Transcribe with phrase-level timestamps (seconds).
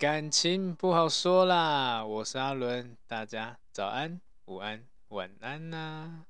[0.00, 6.22] 感情不好说啦，我是阿伦，大家早安、午安、晚安呐、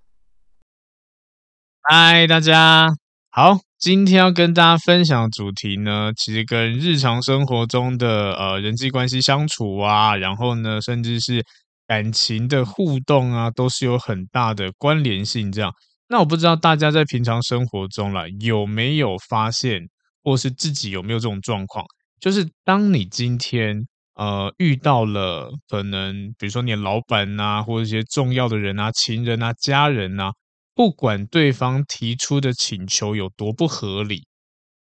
[1.80, 2.88] 嗨，大家
[3.30, 11.44] 好，今天要跟大家分享的主题呢，其实跟日常生活中的呃人际关系相处啊，然后呢，甚至是
[11.86, 15.52] 感情的互动啊，都是有很大的关联性。
[15.52, 15.72] 这样，
[16.08, 19.82] 那我不知道大家在平常生活中啦，有没有发现，
[20.24, 21.86] 或是自己有没有这种状况？
[22.20, 30.32] 就是当你今天呃遇到了可能比如说你的老板呐、啊，或者一些重要的人啊、情人啊、家人呐、啊，
[30.74, 34.26] 不管对方提出的请求有多不合理，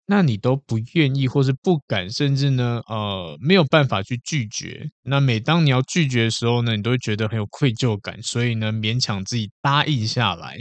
[0.08, 4.90] 那你都不愿意或是不敢，甚至呢呃没有办法去拒绝。
[5.04, 10.58] 那每当你要拒绝的时候呢，你都会觉得很有愧疚感，所以呢勉强自己答应下来。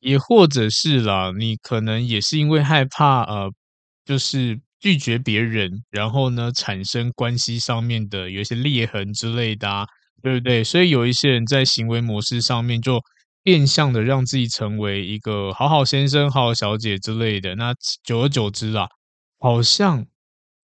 [0.00, 3.52] 也或者是啦，你可能也是因为害怕呃，
[4.04, 4.60] 就是。
[4.82, 9.86] 拒绝别人，然后呢，产生关系上面的有一些裂痕之类的啊，
[10.20, 10.64] 对不对？
[10.64, 13.00] 所以有一些人在行为模式上面就
[13.44, 17.54] 变相的让自己成为一个好好先生、好好小姐之类的。
[17.54, 18.88] 那久而久之啊，
[19.38, 20.04] 好像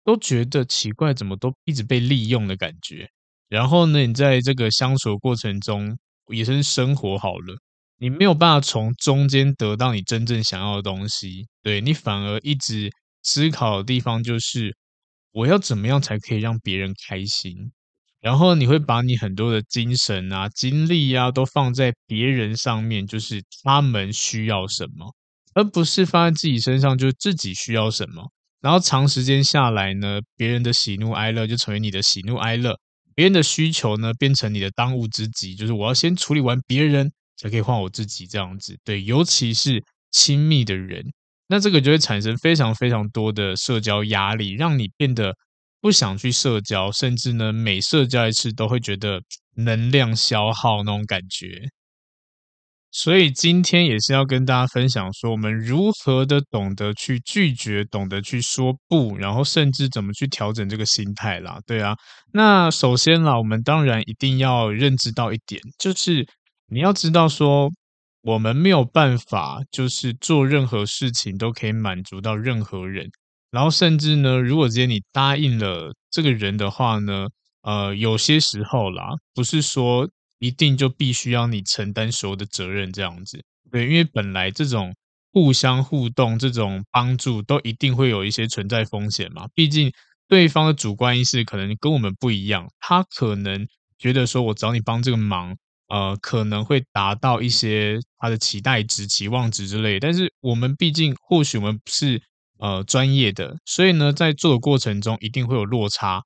[0.04, 3.08] 都觉得奇怪，怎么都一直被利用的感觉。
[3.48, 5.98] 然后呢，你在这个相处的过程中，
[6.32, 7.58] 也是生活好了，
[7.98, 12.88] 你没有办法从中间得到你真正想要的东西，对，你反而一直。
[13.25, 14.77] 思考的地方就是，
[15.33, 17.72] 我要怎么样才可以让别人开心？
[18.20, 25.14] 然后你会把你很多的精神啊、精力啊，都放在别人上面，就是他们需要什么，
[25.55, 28.30] 而不是放在自己身上，就是自己需要什么。
[28.62, 32.79] 然后长时间下来呢，别人的喜怒哀乐就成为你的喜怒哀乐，
[33.14, 38.74] 别人的需求呢，变成你的当务之急，就是我要先处理完别人，才可以换我自己这样子。
[38.83, 41.05] 对，尤其是亲密的人。
[41.54, 45.32] 那这个就会产生非常非常多的社交压力，让你变得
[45.80, 49.20] 不想去社交，甚至呢，每社交一次都会觉得
[49.54, 51.62] 能量消耗那种感觉。
[52.90, 61.60] 所以今天也是要跟大家分享说，我们如何的懂得去拒绝，懂得去说不，然后甚至怎么去调整这个心态啦。
[61.64, 61.94] 对啊，
[62.32, 66.26] 那首先啦，我们当然一定要认知到一点，就是
[66.66, 67.70] 你要知道说。
[68.24, 73.11] 我们没有办法，就是做任何事情都可以满足到任何人，
[73.51, 77.27] 然后甚至呢，如果今天你答应了这个人的话呢，
[77.61, 80.08] 呃，有些时候啦，不是说
[80.39, 84.95] 一定就必须要你承担所有的责任这样子，对，因为本来这种
[85.30, 89.92] 互相互动、这种帮助都一定会有一些存在风险嘛，毕竟
[90.29, 93.67] 对方的主观意识可能跟我们不一样，他可能
[93.98, 95.55] 觉得说我找你帮这个忙。
[95.94, 102.20] 呃，可能会达到一些他的期待值、期望值之类，但是我们毕竟或许我们不是
[102.58, 106.20] 呃专业的，所以呢，在做的过程中一定会有落差，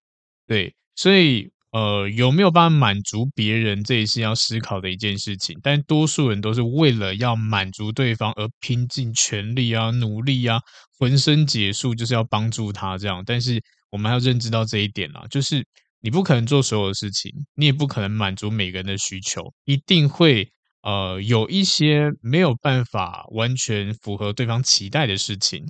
[0.46, 5.54] 对，所以呃有没有办法满足别人，这也是要思考的一件事情。
[5.62, 10.58] 但多数人都是为了要满足对方而拼尽全力啊、努力啊、
[10.98, 13.22] 浑身解数，就是要帮助他这样。
[13.26, 15.62] 但是我们还要认知到这一点啊，就是。
[16.00, 20.50] 你不可能做所有的事情，你也不可能满足每个人的需求，一定会
[20.82, 25.68] 呃有一些没有办法完全符合对方期待的事情。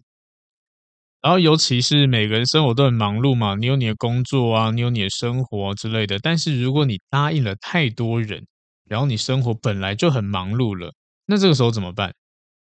[1.24, 6.16] 然后，尤其是每个人生活都很忙碌嘛，你有你的工作啊，你有你的生活之类的。
[6.20, 8.46] 但是，如果你答应了太多人，
[8.84, 10.94] 然后你生活本来就很忙碌了，
[11.26, 12.14] 那这个时候怎么办？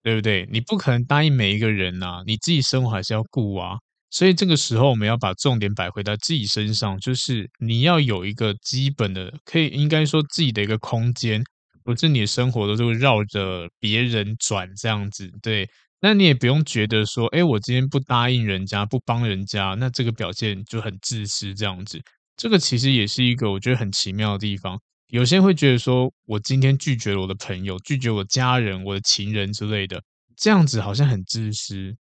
[0.02, 0.48] 对不对？
[0.50, 3.78] 你不可能答应每一个人呐，你自己生活还是要顾啊。
[4.12, 11.42] 所以这个时候，我们要把重点摆回到自己身上，就是你要有一个基本的，可以应该说自己的一个空间，
[11.82, 15.30] 不是你的生活都是会绕着别人转这样子。
[15.40, 15.66] 对，
[16.02, 21.98] 那你也不用觉得说，哎，我今天不答应人家，不帮人家，那这个表现就很自私这样子。
[22.36, 24.78] 这个其实也是一个我觉得很奇妙的地方。
[25.08, 30.02] 有些人会觉得说，我今天拒绝了我的朋友，拒绝我家人、我的情人之类的，
[30.36, 31.96] 这样子好像很自私。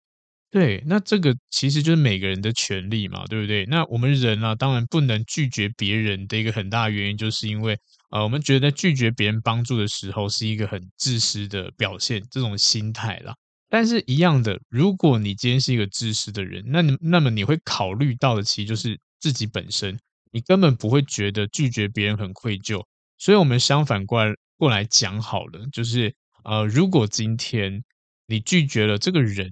[0.52, 3.66] 对，那这个其实就是每个人的权利嘛，对不对？
[3.68, 7.78] 那我们人啊，当然不能拒绝别人的一个很大的原因，就是因为
[8.10, 13.36] 呃，我们觉得拒绝别人帮助的时候是一个很自私的表现，这种心态啦。
[13.70, 20.00] 但是，一样的，如果你今天是一个自私的人，那你那么你会考虑到的，其实就是自己本身，
[20.32, 22.84] 你根本不会觉得拒绝别人很愧疚。
[23.20, 26.12] 所以，我们相反过来过来讲好了，就是
[26.44, 27.84] 呃，如果今天
[28.26, 29.48] 你拒绝了这个人。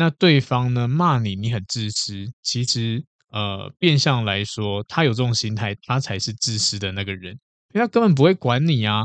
[0.00, 2.24] 那对方呢，骂你，你很自私。
[2.42, 7.34] 其实，呃，变相来说，他有这种心态，他才是自私的那个人，
[7.74, 9.02] 因为他根本不会管你啊，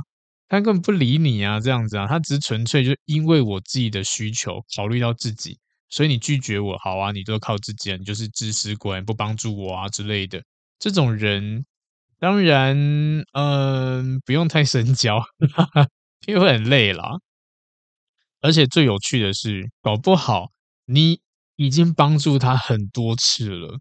[0.47, 5.59] 他根本不理你啊，这样子啊，他只是纯粹就因为我自己的需求，考虑到自己，
[5.89, 10.41] 所以你拒绝我，好啊，你都靠自己啊，你就是自私鬼，不帮助我啊之类的。
[10.79, 11.65] 这种人，
[12.19, 12.73] 当然，
[13.33, 15.21] 嗯、不用太深交，
[16.25, 17.19] 因为很累啦。
[18.39, 20.51] 而且最有趣的是，搞不好
[20.85, 21.19] 你
[21.55, 23.79] 已经帮助他很多次了。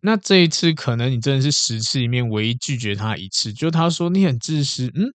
[0.00, 5.12] 那这一次可能你真的是十次里面唯一拒绝他一次，就他说你很自私，嗯，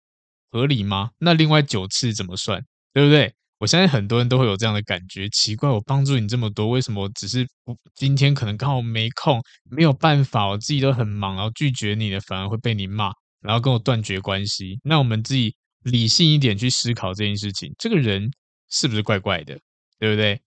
[0.51, 1.11] 合理吗？
[1.19, 2.63] 那另外九次怎么算？
[2.93, 3.33] 对不对？
[3.59, 9.39] 我相信很多人都会有这样的感觉，奇怪，我帮助你这么多，为什么只是不今天可能刚好没空，
[9.69, 14.79] 没有办法，我自己都很忙，然后拒绝你的，反而会被你骂，然后跟我断绝关系。
[14.83, 18.31] 那我们自己理性一点去思考这件事情，这个人
[18.69, 19.57] 是不是怪怪的？
[19.99, 20.41] 对不对？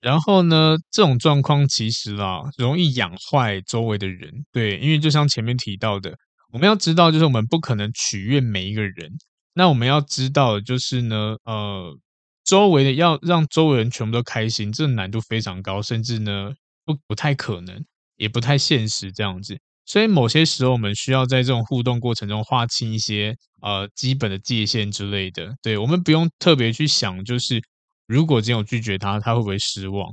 [0.00, 4.32] 然后呢，这种状况其实啊，容易养坏周围的人。
[4.50, 6.14] 对，因为就像前面提到的，
[6.52, 9.12] 我们要知道，就是我们不可能取悦每一个人。
[9.52, 11.94] 那我们要知道就是呢，呃，
[12.44, 16.50] 周围的要让周围人全部都开心，这难度非常高，甚至呢，
[16.86, 17.84] 不不太可能，
[18.16, 19.58] 也不太现实这样子。
[19.84, 25.52] 所以某些时候，我们需要在这种互动过程中划清一些呃基本的界限之类的。
[25.60, 27.60] 对，我们不用特别去想，就是。
[28.10, 30.12] 如果今天我拒绝他，他会不会失望？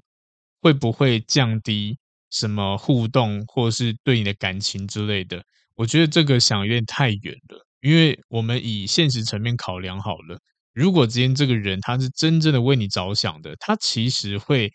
[0.62, 1.98] 会不会降低
[2.30, 5.44] 什么互动，或是对你的感情之类的？
[5.74, 10.40] 我觉得这个想有点太远了，因为我们以现实层面考量好了。
[10.74, 14.72] 如果今天这个人他是真正的为你着想的，他其实会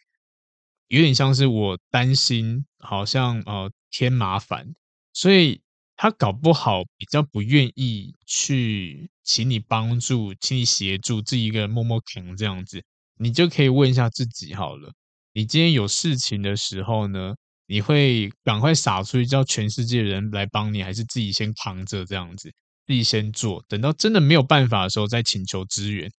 [0.89, 4.67] 有点像是我担心，好像呃添麻烦，
[5.13, 5.61] 所以
[5.95, 12.83] 他搞不好比较不愿意去请你帮助，请你协助，自己一个人默默扛这样子。
[13.19, 14.93] 你就可以问一下自己好了，
[15.33, 17.35] 你今天有事情的时候呢，
[17.67, 22.53] 你会赶快撒出去叫全世界人来帮你，还是自己先扛着这样子，
[22.87, 26.11] 自己先做，等到真的没有办法的时候再请求支援？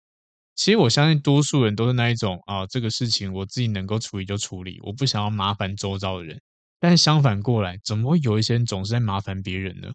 [0.55, 6.41] 其实我相信多数人都是那一种啊，这个事情我自己能够处理就处理，我不想要麻烦周遭的人。
[6.79, 9.91] 但是相反过来，怎么会有一些人总是在麻烦别人呢？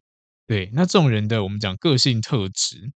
[0.48, 2.92] 对，那这种人的我们讲个性特质，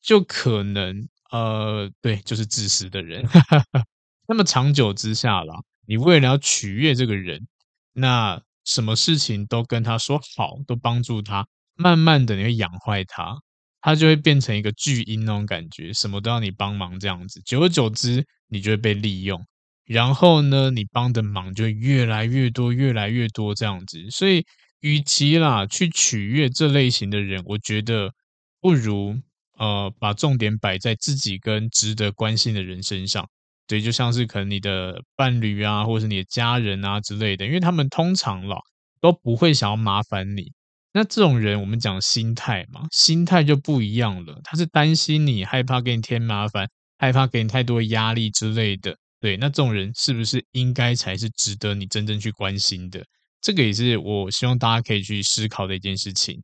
[0.00, 1.08] 就可能。
[1.30, 3.24] 呃，对，就是自私的人。
[4.26, 5.54] 那么长久之下啦，
[5.86, 7.46] 你为了要取悦这个人，
[7.92, 11.46] 那什么事情都跟他说好，都帮助他，
[11.76, 13.38] 慢慢的你会养坏他，
[13.80, 17.40] 他就会变成一个巨婴那种感觉，什么都要你帮忙这样子。
[17.44, 19.42] 久而久之，你就会被利用，
[19.86, 24.10] 然后呢，你帮的忙就越来越多，越来越多这样子。
[24.10, 24.44] 所以，
[24.80, 28.12] 与其啦去取悦这类型的人，我觉得
[28.60, 29.18] 不如。
[29.58, 33.28] 呃，把重点摆在自己跟值得关心的人身上，
[33.66, 38.56] 对，就像是可能你的伴侣啊，或者是你的家人啊之类的，因为他们通常啦
[39.00, 40.52] 都不会想要麻烦你。
[40.92, 44.40] 那这种人，我们讲心态嘛，心态就不一样了。
[44.42, 46.66] 他是担心你，害怕给你添麻烦，
[46.98, 48.96] 害怕给你太多压力之类的。
[49.20, 53.04] 对，那这种人是不是应该才是值得你真正去关心的？
[53.40, 56.40] 这个也是我希望大家可以去思考的一件事情。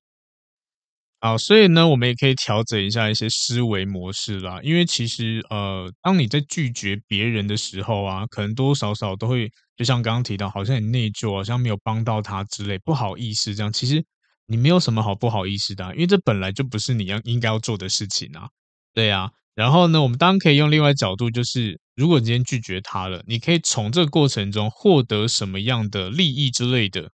[1.25, 4.61] 好，所以呢，我们也可以调整一下一些思维模式啦。
[4.63, 13.73] 因为其实，呃，当你在拒绝别人的时候啊，可能多多少少都会，就像刚刚提到，好像很内疚，好像没有帮到他之类，不好意思这样。
[13.73, 14.05] 其实
[14.49, 18.47] 你没有什么好不好意思的，因为这本来就不是你要应该要做的事情啊。
[18.93, 19.31] 对啊。
[19.55, 27.11] 然后呢，我们当然可以用另外角度，就是如果你今天拒绝他了，你可以从这个过程中获得什么样的利益之类的。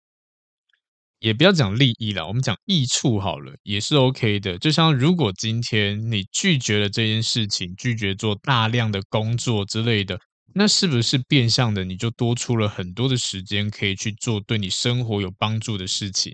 [1.19, 4.57] 也不要讲利益了，我们讲益处好了，也是 OK 的。
[4.59, 10.19] 就像如果今天你拒绝了这件事情，拒绝做大量的工作之类的，
[10.53, 16.33] 那是不是变相的你就多出了很多的时间可以去做对你生活有帮助的事情？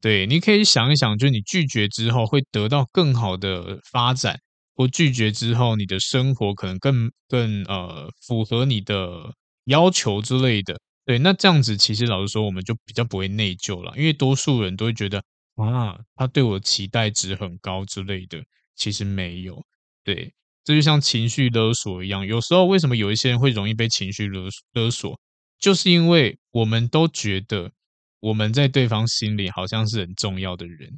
[0.00, 4.38] 对，你可以想一想，就你拒绝之后会得到更好的发展，
[4.74, 9.32] 或拒绝之后你的生活可能更更呃符合你的
[9.64, 10.78] 要求之类的。
[11.06, 15.22] 对，那这样子其实老实说，我们就比较不会内疚了，因为多数人都会觉得
[15.54, 18.42] 啊，他对我期待值很高之类的，
[18.74, 19.64] 其实没有。
[20.02, 20.34] 对，
[20.64, 25.16] 这就像情绪勒索一样，有时候为什么有一些人会容易被情绪勒勒索，
[25.60, 27.70] 就是因为我们都觉得
[28.18, 30.90] 我们在对方心里好像是很重要的人，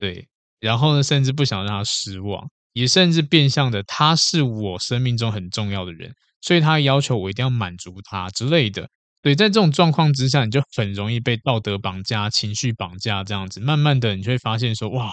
[0.00, 0.26] 对，
[0.58, 8.88] 然后呢，甚至不想让他失望，也甚至变相的他是我生命中很重要的人，所以他要求我一定要满足他之类的。
[9.24, 13.58] 对，在这种状况之下，你就很容易被道德绑架、情绪绑架这样子。
[13.60, 15.10] 慢慢的，你就会发现说：“哇，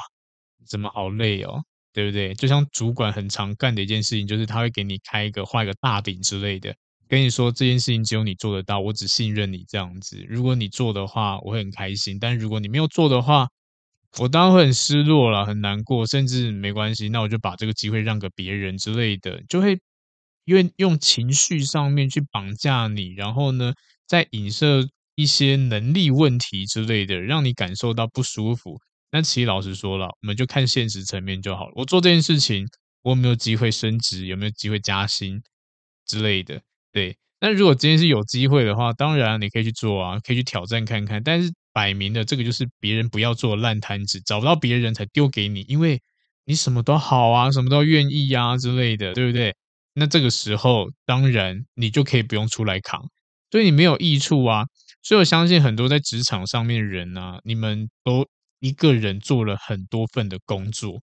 [0.68, 6.76] 怎么好累哦，对不对？”就像主管很常干的一件事情，就是他会给你开一个画一个大饼之类的，
[7.08, 10.24] 跟你说这件事情只有你做得到，我只信任你这样子。
[10.30, 13.48] 如果你做的话，我会很开心；但如果你没有做的话，
[14.20, 19.80] 我当然会很失落了，很难过，甚至没关系，那我就把这个机会让给别人之类的，就会
[20.46, 23.74] 因为用情绪上面去绑架你，然后呢，
[24.08, 28.80] 在影射一些能力问题之类的，让你感受到不舒服。
[29.12, 31.74] 那其实老实说了，我们就看现实层面就好了。
[31.76, 32.68] 我做这件事情，
[33.04, 34.26] 我有没有机会升职？
[34.26, 35.42] 有没有机会加薪
[36.06, 36.62] 之类的？
[36.92, 37.18] 对。
[37.40, 41.22] 那如果今天是有机会的话，当然你可以去做啊，可以去挑战看看。
[41.24, 46.02] 但是摆明的这个就是别人不要做烂摊子，找不到别人才丢给你，因为
[46.46, 49.54] 你什么都好啊，什么都愿意啊之类的，对不对？
[49.94, 53.02] 那这个时候当然你就可以不用出来扛，
[53.50, 54.66] 对你没有益处啊。
[55.02, 58.28] 所以我相信很多在职场上面的人啊，你们都
[58.60, 61.02] 一个人做了很多份的工作。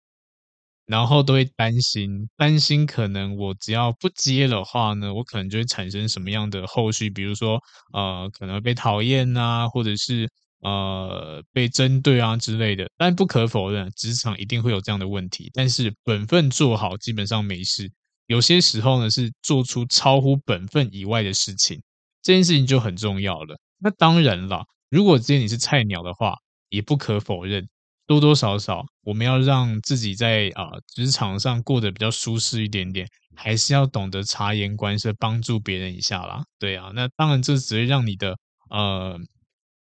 [0.86, 7.60] 然后都会担心，担心可能我只要不接的话呢，我可能就会产生什么样的后续，比如说
[7.92, 12.88] 呃，可能被讨厌啊，或者是呃被针对啊之类的。
[12.96, 15.50] 但不可否认，职场一定会有这样的问题。
[15.52, 17.90] 但是本分做好，基本上没事。
[18.28, 21.82] 有些时候呢，是做出超乎本分以外的事情，
[22.26, 23.56] 这件事情就很重要了。
[23.78, 26.34] 那当然了，如果今天你是菜鸟的话，
[26.70, 27.68] 也不可否认。
[28.04, 33.06] 多多少少，我们要让自己在啊职场上过得比较舒适一点点，
[33.36, 36.42] 还是要懂得察言观色，帮助别人一下啦。
[36.58, 38.36] 对啊，那当然这只会让你的
[38.70, 39.16] 呃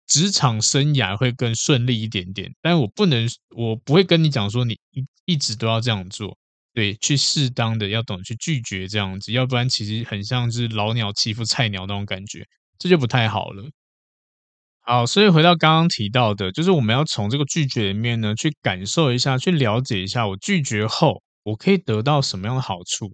[0.06, 2.52] 职场生涯会更顺利一点点。
[2.62, 6.38] 但我不能，我不会跟你讲说你一一直都要这样做。
[6.74, 12.46] 对，去适当的要懂得去拒绝这样子，要不然其实很像是老鸟欺负菜鸟那种感觉，
[12.78, 13.70] 这就不太好了。
[14.82, 23.12] 好，所以回到刚刚提到的，就是我们要从这个拒绝里面呢，去感受一下，去了解一下，我拒绝后我可以得到什么样的好处。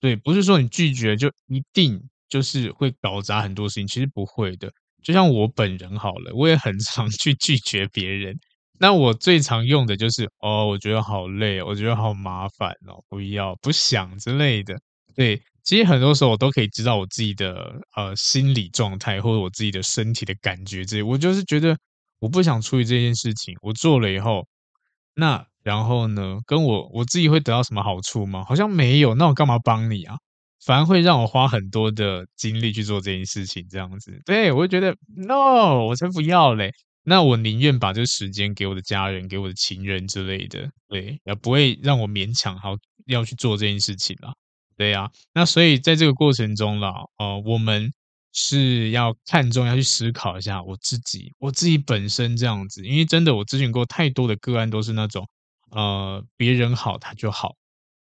[0.00, 4.70] 对，不是说你拒绝就一定就是会搞砸很多事情，其实不会的。
[5.02, 8.38] 就像我本人好了，我也很常 去拒绝别人。
[8.78, 14.78] 那我最常用的就是哦，我觉得好累，我觉得好麻烦哦，不要，不想之类的。
[15.14, 15.42] 对。
[15.64, 21.76] 其实很多时候我都可以知道我自己的呃心理状态或者我自己的身体的感觉这些，我就是觉得
[22.20, 24.46] 我不想处理这件事情，我做了以后，
[25.16, 28.44] 那然后呢，跟我我自己会得到什么好处吗？
[28.48, 30.14] 好像没有，那我干嘛帮你啊？
[30.64, 36.70] 反而会让我花很多的精力去做这件事情，这样子，对，我会觉得 no，我才不要嘞，
[37.08, 42.74] 那我宁愿把这个时间给我的家人，给我的情人之类的，对，也不会让我勉强好
[43.06, 44.34] 要去做这件事情啦。
[44.76, 47.92] 对呀，那所以在这个过程中啦，呃，我们
[48.32, 55.24] 是要看重，要去思考一下我自己，我自己本身这样子，因为真的我咨询过太多的个案，都是那种，
[55.70, 57.54] 呃，别人好他就好，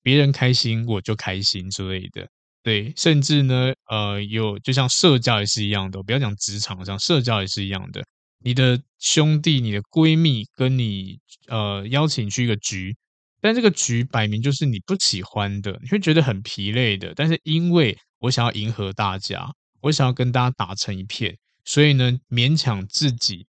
[0.03, 2.27] 别人开心我就开心之类的，
[2.61, 8.03] 对，甚至呢，呃，有就像社交也是一样的，不要讲职场上，社交也是一样的，
[8.43, 12.95] 你的兄弟、你的闺蜜跟你呃邀请去一个局。
[13.41, 17.13] 但这个局摆明就是你不喜欢的，你会觉得很疲累的。
[17.15, 23.47] 但是因为我想要迎合大家，我想要跟大家打成一片，所以呢，勉强自己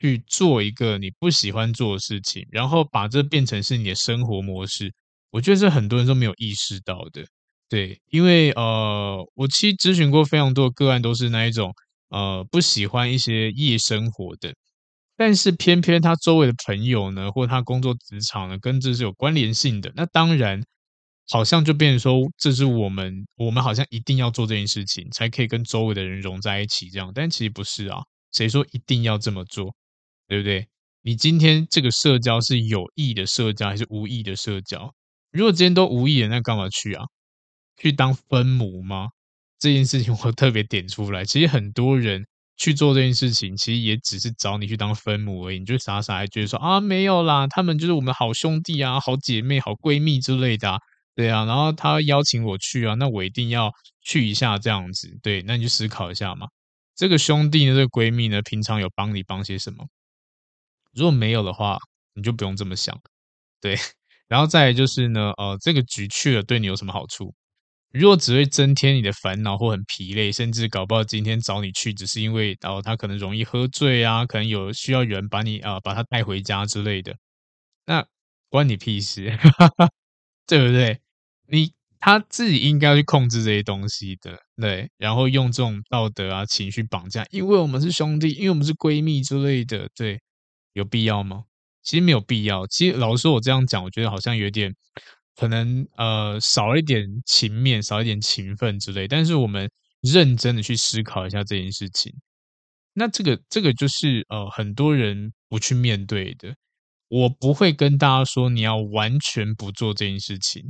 [0.00, 4.92] 去做一个你不喜欢做的事情，然后把这变成是你的生活模式。
[5.30, 7.24] 我觉得这很多人都没有意识到的。
[7.68, 11.74] 对，因为呃，我其实咨询过非常多个案，都是那一种
[12.14, 14.54] 呃不喜欢一些夜生活的。
[15.16, 19.92] 但是偏偏他周围的朋友呢，或他工作职场呢，跟这是有关联性的。
[19.94, 20.60] 那当然，
[21.28, 27.12] 好像就变成说，这是我们我们好像一定要做这件事情，才可以跟周围的人融在一起这样。
[27.14, 27.98] 但其实不是啊，
[28.32, 29.74] 谁说一定要这么做？
[30.26, 30.66] 对不对？
[31.02, 34.92] 你今天这个社交是有意的社交，还是无意的社交？
[35.30, 37.04] 如果今天都无意的，那干嘛去啊？
[37.76, 39.10] 去当分母吗？
[39.64, 41.24] 这件事情我特别点出来。
[41.24, 42.24] 其实很多人。
[42.56, 45.58] 去做这件事情，其实也只是找你去当分母而已。
[45.58, 50.78] 你就傻傻还觉得说啊，没有啦，他们就是我们好兄弟啊、好姐妹、好闺蜜之类的啊，
[51.16, 51.44] 对啊。
[51.46, 55.18] 然后他邀请我去啊，那我一定要去一下这样子。
[55.20, 56.46] 对，那你就思考一下嘛。
[56.94, 59.88] 这个兄弟呢，这个闺蜜呢，平常有帮你帮些什么？
[60.94, 61.76] 如果没有的话，
[62.14, 62.96] 你就不用这么想。
[63.60, 63.74] 对，
[64.28, 67.34] 然后再来就是呢，呃，这个局去了对你有什么好处？
[67.94, 77.14] 如果只会增添你的烦恼或很疲累，甚至搞不好今天找你去只是因为哦，他可能容易喝醉啊，可能有需要人把你啊、把他带回家之类的，
[77.86, 78.04] 那
[78.50, 79.26] 关你屁事，
[80.46, 81.00] 对不对？
[81.48, 90.20] 你他自己应该去控制这些东西的，对，然后用这种道德啊情绪绑架，因为我们是兄弟，因为我们是闺蜜之类的，对，
[90.74, 91.44] 有必要吗？
[91.84, 92.66] 其实没有必要。
[92.66, 94.74] 其实老实说，我这样讲，我觉得好像有点。
[95.36, 102.12] 可能呃少一点情面，少一点情分之类，但是我们认真的去思考一下这件事情，
[102.92, 106.54] 那这个这个就是呃很多人不去面对的。
[107.08, 110.62] 我不会跟大家说你要完全不做这件事情，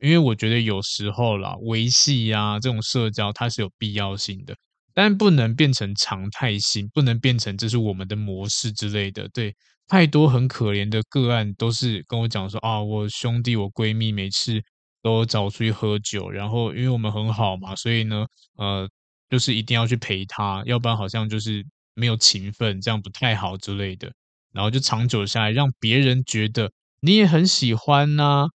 [0.00, 4.56] 因为我觉得有时候啦，维系啊这种社交它是有必要性的，
[4.94, 9.28] 但不能变成常态性，不能变成这是我们的模式之类的。
[9.28, 9.54] 对，
[9.88, 14.62] 太多很可怜的个案都是跟我讲说啊，我兄弟我闺蜜每次
[15.02, 18.88] 都找我出去喝酒，然后因为我们很好嘛，所以呢，呃，
[19.30, 24.12] 就是一定要去陪他，要不然好像就是没有情分，这样不太好之类的。
[24.52, 26.70] 然后就长久下来，让别人觉得
[27.00, 28.46] 你也很喜欢呐、啊，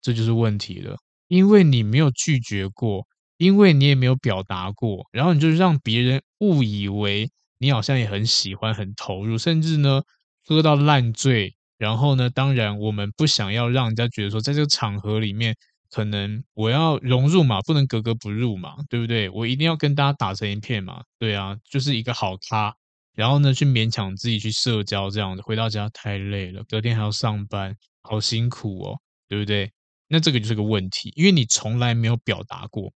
[0.00, 0.96] 这就是问题了。
[1.28, 3.06] 因为你没有拒绝过，
[3.42, 10.00] 因为你也没有表达过，然后你就让别人误以为你好像也很喜欢、很投入，甚至呢
[10.46, 11.56] 喝到烂醉。
[11.76, 15.56] 然后呢，当然我们不想要让人家觉得说，在这个场合里面，
[15.90, 19.28] 可能我要融入嘛，不能格格不入嘛，对不对？
[19.30, 22.72] 我一定要跟大家打成一片嘛，对啊，就是一个好咖。
[23.16, 29.72] 然后呢，去勉强自己去社交，这样子回到家太累了，隔天还要上班，好辛苦哦，对不对？
[30.06, 32.92] 那这个就是个问题，因为你从来没有表达过。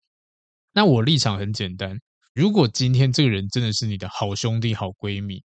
[0.76, 1.98] 那我立场很简单，
[2.34, 5.42] 如果今天这个人真的是你的好兄弟、好闺蜜，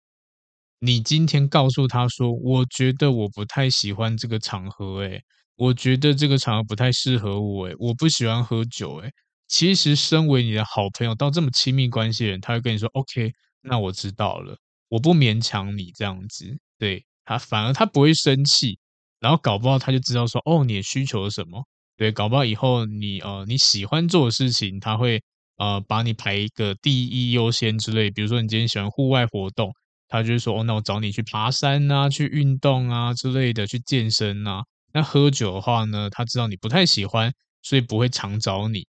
[0.77, 5.19] 你今天告诉他说：“我觉得我不太喜欢这个场合，诶，
[5.55, 9.11] 我觉得这个场合不太适合我，诶，我不喜欢喝酒，诶。”
[9.49, 13.33] 其实，身为你的好朋友，到这么亲密关系的人，他会跟你说：“OK。”
[13.67, 14.55] 那我知道了，
[14.89, 18.77] 我不勉强你这样子，对，他反而他不会生气，
[19.19, 21.65] 然后搞不好他就知道说，哦，你的需求是什么？
[21.97, 25.21] 对，搞不好以后你呃你喜欢做的事情，他会
[25.57, 29.73] 呃把你排一个第一优先之类，比如说你今天喜欢户外活动，
[30.07, 34.63] 他就会说，哦，那我找你去爬山啊，去运动啊之类的，去健身啊。
[34.93, 38.85] 那喝酒的话呢，他知道你不太喜欢，所以不会常找你，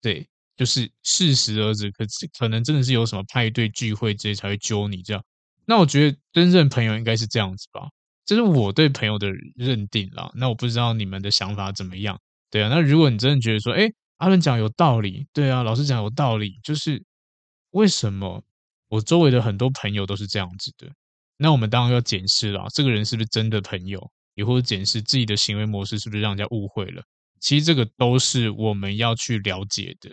[0.00, 0.26] 对。
[0.58, 2.06] 就是适时而止，可
[2.38, 5.22] 可能真的是有什么派对聚会这些才会揪你这样。
[5.66, 7.82] 那我觉得真正朋友应该是这样子吧，
[8.24, 10.32] 这是我对朋友的认定啦。
[10.34, 12.18] 那我不知道你们的想法怎么样？
[12.50, 17.02] 对啊，那如果你真的觉得说，诶，阿伦讲有道理，对啊，老师讲有道理，就是
[17.70, 18.42] 为什么
[18.88, 20.88] 我周围的很多朋友都是这样子的？
[21.36, 27.02] 那我们当然要检视啦，这个人是不是真的朋友，也或者检视自己的行为模式是不是让人家误会了。
[27.40, 30.10] 其实这个都是我们要去了解的。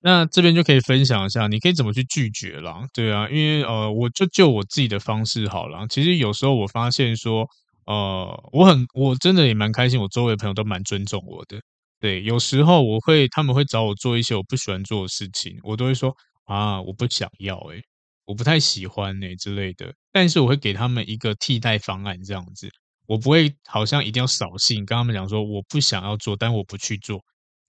[0.00, 2.86] 那这边就可以分享一下，你可以怎么去拒绝啦？
[2.92, 5.86] 对啊，因为呃，我就就我自己的方式好了。
[5.88, 7.48] 其实有时候我发现说，
[7.88, 11.58] 呃，我很我真的也蛮开心，我周围的朋友都蛮尊重我的。
[12.00, 17.82] 对，有时候我会他们会找我做一些我不喜欢做的事情，我都会说啊，我不想要，诶，
[18.26, 19.94] 我不太喜欢诶之类的。
[20.12, 22.68] 但是我会给他们一个替代方案，这样子，
[23.06, 27.20] 我不会好像一定要扫兴，跟他们讲说我不想要做，但我不去做。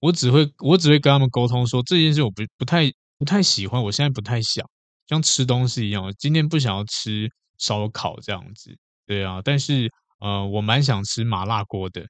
[0.02, 4.66] 我只会，我只会跟他们沟通说这件事我不不太不太喜欢，我现在不太想，
[5.08, 8.78] 像吃东西一样，今天不想要吃烧烤这样子，
[9.08, 12.06] 对啊，但是呃，我蛮想吃麻辣锅的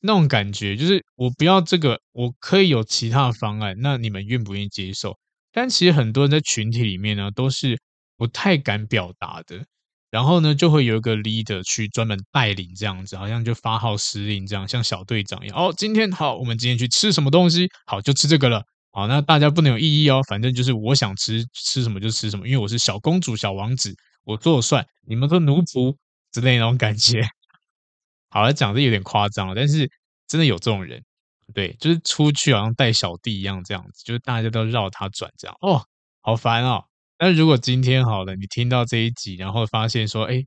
[0.00, 5.18] 那种感觉，就是我不要这个，我可以有其他的方案，那你们愿不愿意接受？
[5.52, 7.78] 但其实很多人在群体里面呢，都是
[8.16, 9.64] 不太敢表达的。
[10.08, 15.58] 然后呢，就会有一个 leader 去专门带领这样子，好像就发号施令这样，像小队长一样。
[15.58, 17.68] 哦，今天好，我们今天去吃什么东西？
[17.86, 18.62] 好，就吃这个了。
[18.92, 25.94] 好，那大家不能有异议哦，反正就是我想吃吃什么就吃什么，因为我是小公主、小王子，我做算，你们都奴仆
[26.32, 27.20] 之类那种感觉。
[28.36, 29.90] 好了，讲的有点夸张，但是
[30.28, 31.02] 真的有这种人，
[31.54, 35.56] 对，就是出去好像带小弟一样这样子，就是大家都绕他转这样。
[35.62, 35.82] 哦，
[36.20, 36.84] 好烦哦。
[37.18, 40.44] 那如果今天好了，你听到这一集，然后发现说，哎，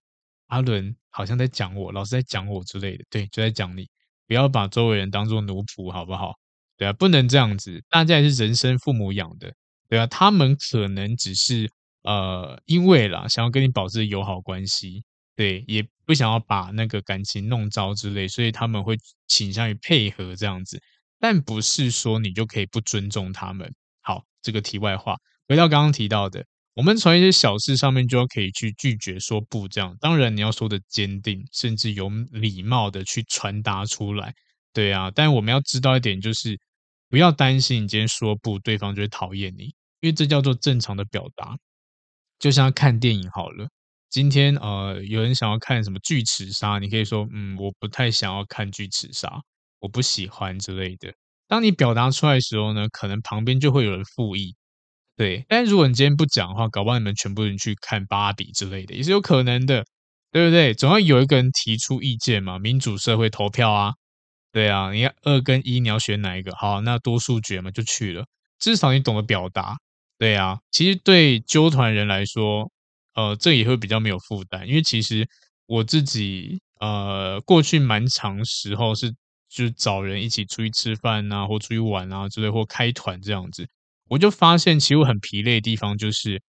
[0.50, 3.90] 阿伦好像在讲我，老师在讲我之类的，对，就在讲你，
[4.28, 6.36] 不要把周围人当做奴仆，好不好？
[6.78, 9.52] 对啊，不能这样子，大家也是人生父母养的，
[9.90, 11.68] 对啊，他们可能只是
[12.04, 15.04] 呃，因为啦，想要跟你保持友好关系，
[15.36, 20.82] 对，也不想要把那个感情弄糟之类，所以他们会倾向于配合这样子，
[21.20, 23.72] 但不是说你就可以不尊重他们。
[24.02, 25.16] 好，这个题外话，
[25.48, 26.44] 回到刚刚提到的。
[26.74, 34.34] 我们从一些小事上面就可以去拒绝说不，这样当然你要说的坚定，甚至有礼貌的去传达出来，
[34.74, 35.12] 对啊。
[35.14, 36.60] 但我们要知道一点，就是
[37.08, 39.66] 不要担心你今天说不，对方就会讨厌你，
[40.00, 41.56] 因为这叫做正常的表达。
[42.40, 43.70] 就像看电影好了，
[44.10, 49.42] 今天呃有人想要看什么巨齿鲨，你可以说嗯，我不太想要看巨齿鲨，
[49.80, 51.14] 我不喜欢之类的。
[51.48, 54.56] 当你表达出来的时候呢，可能旁边就会有人附议。
[55.16, 59.86] 对，但如果你今天不讲的话，搞不好你们全部人去看芭比之类的，也是有可能的，
[60.32, 60.74] 对不对？
[60.74, 63.94] 总要有一个人提出意见嘛，民主社会投票啊，
[64.52, 66.56] 对啊，你看二跟一，你要选哪一个？
[66.56, 68.26] 好，那多数决嘛，就去了。
[68.60, 69.78] 至少你懂得表达，
[70.18, 70.60] 对啊。
[70.72, 72.72] 其实对纠团人来说，
[73.16, 75.28] 呃，这也会比较没有负担，因为其实
[75.66, 79.14] 我自己呃过去蛮长时候是
[79.50, 83.68] 就找人一起出去吃饭啊，或出去玩啊之类，或开团这样子，
[84.08, 86.42] 我就发现其实我很疲累的地方就是，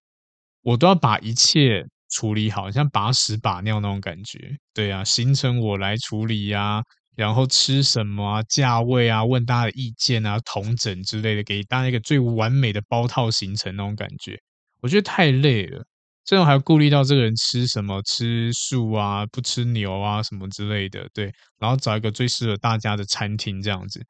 [0.62, 4.57] 我都要把一切处理好，像把屎把尿那种感觉。
[4.75, 6.83] 对啊，行程我来处理呀、啊，
[7.16, 14.38] 然后吃什么啊，价位啊，问大家的意见啊，统整之类的，给大家一个最完美的包套行程那种感觉，
[14.83, 15.85] 我觉得太累了。
[16.25, 24.05] 这种还要顾虑到这个人吃什么，吃素啊，不吃牛啊，什么之类的，对，然后找一个最适合大家的餐厅，这样子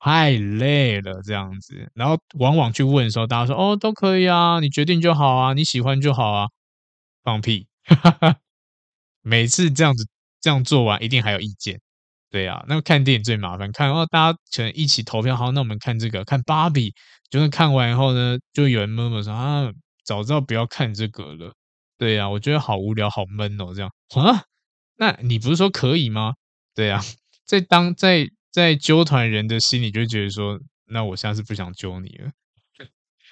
[0.00, 6.48] 太累了，这样子，然后往往去问的时候，大家说哦，都可以啊，你决定就好啊，你喜欢就好啊，
[7.24, 7.66] 放屁，
[9.22, 10.06] 每次这样子
[10.40, 11.80] 这样做完，一定还有意见，
[12.30, 16.94] 对啊，那看电影最麻烦，看哦，大家可能一起投票，好，那我们看这个，看芭比，
[17.30, 19.70] 就是看完以后呢，就有人默默说啊。
[20.10, 21.54] 早知道不要看这个了，
[21.96, 24.42] 对呀、啊，我觉得好无聊，好闷哦，这样啊？
[24.96, 26.34] 那你不是说可以吗？
[26.74, 27.00] 对呀、啊，
[27.44, 32.32] 在当在在揪团人的心里就觉得说，那我下次不想揪你了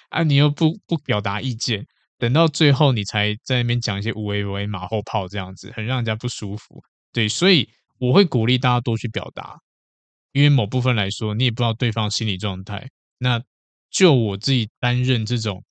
[0.07, 1.85] 啊，你又不不表达意见，
[2.17, 6.81] 等到最后你才在那边讲一些无谓无谓马后炮，这样子很让人家不舒服。
[7.11, 9.59] 对，所以我会鼓励大家多去表达，
[10.31, 12.87] 因为某部分来说，你也不知道对方心理状态。
[13.17, 13.43] 那
[13.89, 15.61] 就我自己担任这种。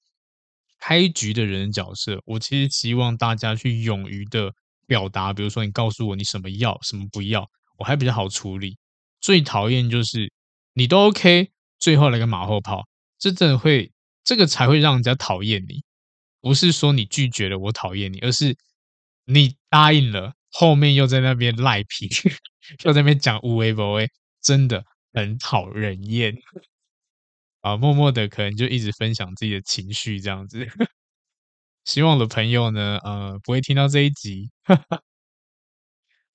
[0.79, 4.53] 开局的人的角色，我其实希望大家去勇于的
[4.87, 8.77] 表达，比如说你告诉我你什么要，什么不要，我还比较好处理。
[9.21, 10.33] 最讨厌就是
[10.75, 12.87] 你都 OK，最后来个马后炮，
[13.19, 13.91] 这真的会，
[14.23, 15.83] 这个才会让人家讨厌你。
[16.41, 18.57] 不是说你拒绝了我讨厌你，而是
[19.25, 22.09] 你答应了，后面又在那边赖皮，
[22.85, 24.09] 又在那边讲无为不为，
[24.41, 26.37] 真的很讨人厌。
[27.61, 30.67] 啊，默默的可能就一直分享自己的情绪这样子，
[31.85, 34.51] 希望的朋友呢，呃，不会听到这一集。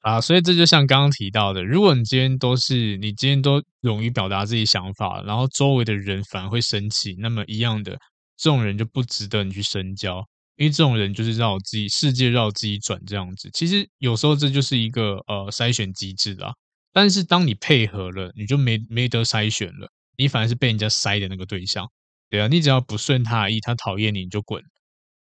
[0.01, 7.93] 啊，所以这就像刚刚提到的，如果你今天都是你今天都勇于表达自己想法，然后周围的人反而会生气，那么一样的，
[8.37, 10.17] 这种人就不值得你去深交，
[10.57, 13.49] 因为这种人就是绕自己世界绕自己转这样子。
[13.53, 16.51] 其实有时候这就是一个呃筛选机制啦，
[16.91, 19.89] 但是当你配合了，你就没没得筛选了。
[20.17, 21.89] 你反而是被人家塞的那个对象，
[22.29, 24.63] 对啊，你只要不顺他的意，他讨厌你，你就滚。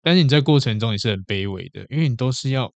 [0.02, 2.72] 但是你在过程中也是很卑微的，因为你都是要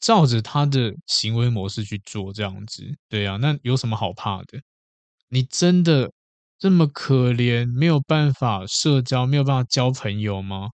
[0.00, 4.60] 照着他的行为模式去做这样子，对啊，那有什么好怕的？
[5.28, 6.12] 你真的
[6.58, 10.70] 这么可怜，没有办法社交，没有办法交朋友吗？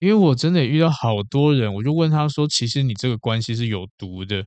[0.00, 4.44] 因为我真的遇到好多人，我就问他说，其实你这个关系是有毒的。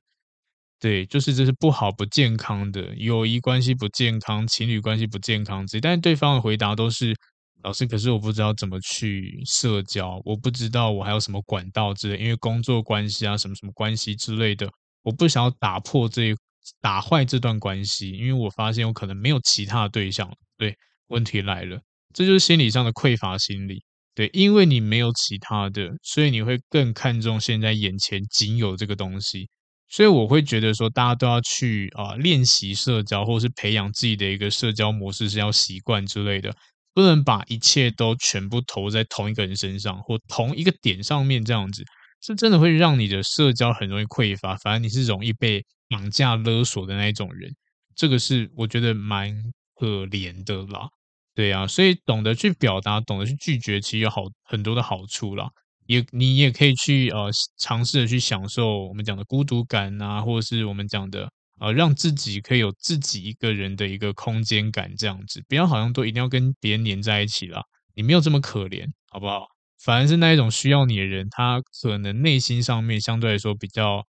[0.82, 5.80] 对，就是这是不好、不健康的友谊关系不健康，情侣关系不健康之类。
[5.80, 7.14] 但是对方的回答都是：
[7.62, 14.68] 老师，可是我不知道怎么去社交，我不知道我还有什么管道之类，因为工作关系啊，什么什么关系之类的，
[15.04, 16.34] 我不想要打破这
[16.80, 20.28] 打坏这段关系，因为我发现我可能没有其他的对象。
[20.58, 21.80] 对，问题来了，
[22.12, 23.84] 这就是心理上的匮乏心理。
[24.16, 29.48] 对，因为你没有其他的，所以你会更看重现在眼前仅有这个东西。
[29.94, 36.50] 所以我会觉得说，大家都要去啊练习社交，或是培养自己的一个社交模式，是要习惯之类的，
[36.94, 41.84] 不能把一切都全部投在同一个人身上或同一个点上面，这样子
[42.22, 44.56] 是真的会让你的社交很容易匮乏。
[44.56, 47.54] 反而你是容易被绑架勒索的那一种人，
[47.94, 49.30] 这个是我觉得蛮
[49.74, 50.88] 可怜的啦。
[51.34, 55.50] 对啊，所以懂得去表达，懂得去拒绝，其实有好很多的好处啦。
[55.86, 67.62] 也，你也可以去呃尝试着去享受我们讲的孤独感啊，或者是我们讲的呃让自己可以有自己一个人的一个空间感这样子，不要好像都一定要跟别人黏在一起啦，
[67.94, 69.46] 你没有这么可怜，好不好？
[69.84, 74.04] 反而是那一种需要你的人，他可能内心上面相对来说比较我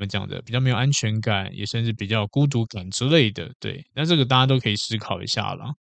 [0.00, 5.74] 们讲的比较没有安全感，也甚至比较孤独感之类的，对，那这个大家都可以思考一下啦。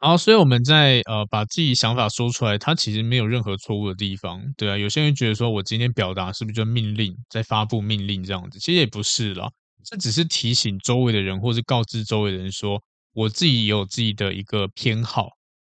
[0.00, 4.76] 好，所以我们在呃把自己想法说出来，它其实没有任何错误的地方，对啊。
[4.78, 8.60] 有些人觉得说我今天表达是不是就命令，在发布命令这样子？
[8.60, 9.50] 其实也不是啦，
[9.84, 12.80] 这只是提醒周围的人，或是告知周围的人说，
[13.12, 15.30] 我自己也有自己的一个偏好，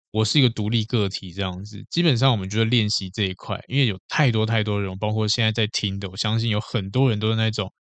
[0.09, 1.85] 我是一个独立个体这样子。
[1.91, 7.71] 基本上我们就是练习这一块，因为有太多太多人，包括现在在听的，我相信有很多人都是那种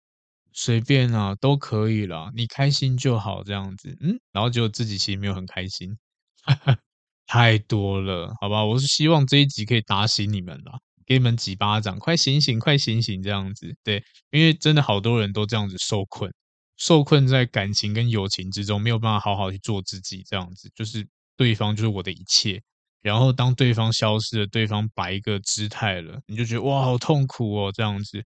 [0.53, 5.97] 随便啊都可以啦，你开心就好这样子，嗯，然后结果自己其实没有很开心。
[7.27, 16.33] 太多了，好吧，我是希望这一集可以打醒你们了，给你们几巴掌，快醒醒，快醒醒，这样子，对，因为真的好多人都这样子受困，
[16.77, 22.61] 受困在感情跟友情之中，没有办法好好去做自己，这样子，就是对方就是我的一切，
[23.01, 28.23] 然后当对方消失了，对方摆一个姿态了，你就觉得哇，好痛苦哦，这样子，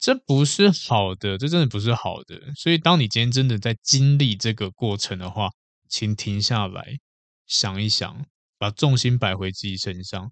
[0.00, 2.40] 这不是好的，这真的不是好的。
[2.56, 5.50] 所以，当你今天真的在经历这个过程的话，
[5.88, 6.98] 请停下来
[7.48, 8.24] 想一想，
[8.58, 10.30] 把重心摆回自己身上。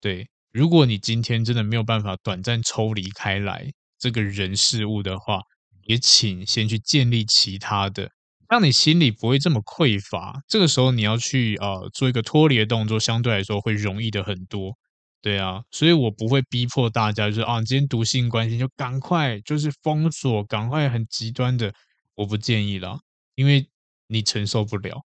[0.00, 5.40] 对，如果你今天真的没有办法短暂抽离开来这个人事物的话，
[5.82, 8.10] 也请先去建立其他的，
[8.48, 10.40] 让你心里不会这么匮乏。
[10.46, 14.76] 这个时候，你要去呃做一个脱离的动作，相对来说会容易的很多。
[15.22, 21.74] 对啊，所以我不会逼迫大家，就是啊，今天读性关系就赶快就是封锁，赶快很极端的，
[22.14, 22.98] 我不建议啦，
[23.34, 23.68] 因为
[24.06, 25.04] 你承受不了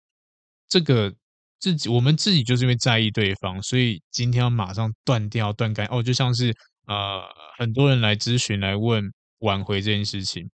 [0.69, 1.13] 这个
[1.65, 7.23] 自己，我们自己就是因为在意对方，所以今天要马上断掉断干哦，就像是呃
[7.57, 9.03] 很多人来咨询来问
[9.39, 10.47] 挽回这件事情，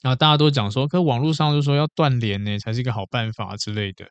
[0.00, 4.06] 然后大家都讲说，可网络上就说要断联呢才是一个好办法之类的，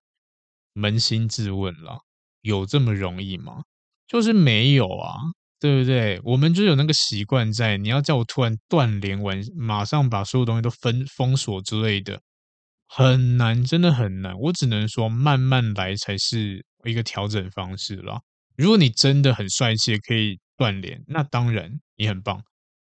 [0.75, 1.97] 扪心自问啦，
[2.41, 3.63] 有这么容易吗？
[4.07, 5.15] 就是没有啊，
[5.59, 6.21] 对不对？
[6.23, 7.75] 我们就有那个习惯在。
[7.77, 12.21] 你要叫我突然断联完，马上把所有东西都封封锁之类的，
[12.91, 14.35] 很难，真的很难。
[14.39, 18.19] 我只能说慢慢来才是一个调整方式啦。
[18.57, 22.41] 如果你真的很帅气，可以锻炼，那当然你很棒。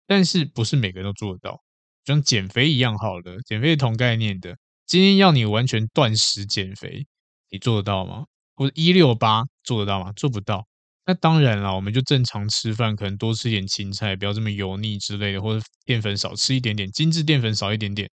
[0.06, 1.60] 但是不是每个人都做得到，
[2.04, 4.56] 就像减肥一样好的，减肥同概念的。
[4.86, 7.04] 今天要你完全断食减肥，
[7.50, 8.24] 你做得到吗？
[8.54, 10.12] 或者一六八做得到吗？
[10.12, 10.64] 做不到。
[11.04, 18.08] 那当然了，我们就正常吃饭，可能多吃点青菜，不要这么油腻之类的，或者淀粉少吃一点点，精致淀粉少一点点，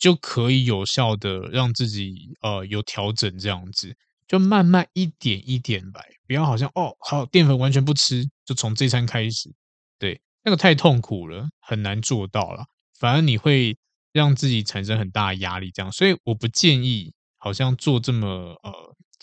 [0.00, 3.96] 就可以有效的让自己呃有调整，这样子。
[4.26, 9.52] 就慢慢一点一点来，不要好像哦好淀粉完全不吃，就从这餐开始，
[9.98, 12.64] 对，那个太痛苦了，很难做到了，
[12.96, 13.76] 反而你会
[14.12, 18.28] 让自己产生很大的压力，这样，所以我不建议好像做这么
[18.62, 18.72] 呃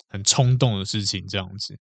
[0.10, 1.80] 很冲动的事情这样子。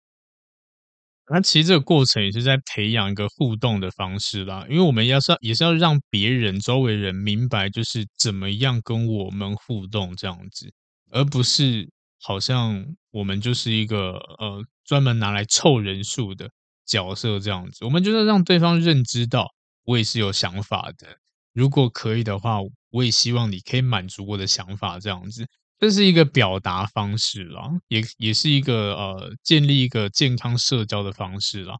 [1.27, 10.71] 那其实这个过程也是在培养一个互动的方式啦，因为我们要是也是要让别人周围人明白，就是怎么样跟我们互动这样子，
[11.11, 11.89] 而不是
[12.21, 16.47] 好像我们就是一个呃专门拿来凑人数的
[16.85, 17.83] 角色这样子。
[17.85, 19.47] 我们就是让对方认知到
[19.85, 21.07] 我也是有想法的，
[21.53, 22.59] 如果可以的话，
[22.91, 25.47] 我也希望你可以满足我的想法这样子。
[25.77, 31.75] 这是一个表达方式啦，也也是一个呃建立一个健康社交的方式啦。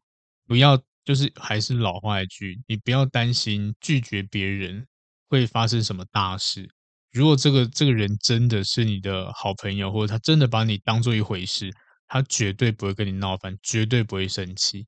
[0.46, 4.86] 不要就是还是老话一句，你不要担心拒绝别人
[5.30, 6.68] 会发生什么大事。
[7.10, 11.72] 如果这个这个人真的是你的好朋友，或者他真的把你当做一回事，
[12.06, 14.86] 他绝对不会跟你闹翻，绝对不会生气。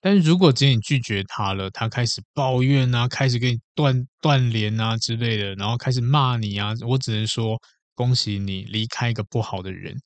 [0.00, 7.58] 但是如果今天你拒绝他了，他开始抱怨啊，开始跟你断断联啊之类的，然后开始骂你啊，我只能说。
[7.94, 9.96] 恭喜你离开一个不好的人，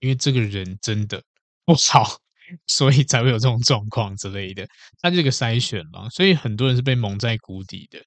[0.00, 1.22] 因为这个人真的
[1.64, 2.16] 不好，
[2.66, 4.66] 所以才会有这种状况之类的。
[5.00, 8.00] 他这个筛选嘛，所以很多人是被蒙在鼓底的。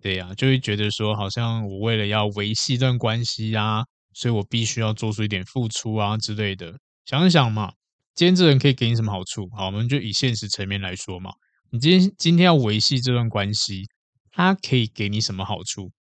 [0.00, 6.76] 对呀、就会觉得说，好像我为了要维系一段关系啊，所以我必须要做出一点付出啊之类的。
[7.06, 7.70] 想想嘛，
[8.16, 9.48] 今天这人可以给你什么好处？
[9.56, 11.30] 好，我们就以现实层面来说嘛，
[11.70, 13.84] 你今天今天要维系这段关系，
[14.32, 15.92] 他可以给你什么好处？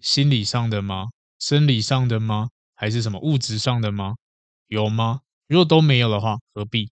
[0.00, 1.04] 心理上的吗？
[1.38, 2.48] 生理上的吗？
[2.74, 4.14] 还是什么物质上的吗？
[4.68, 5.20] 有吗？
[5.48, 6.90] 如果都没有的话，何必？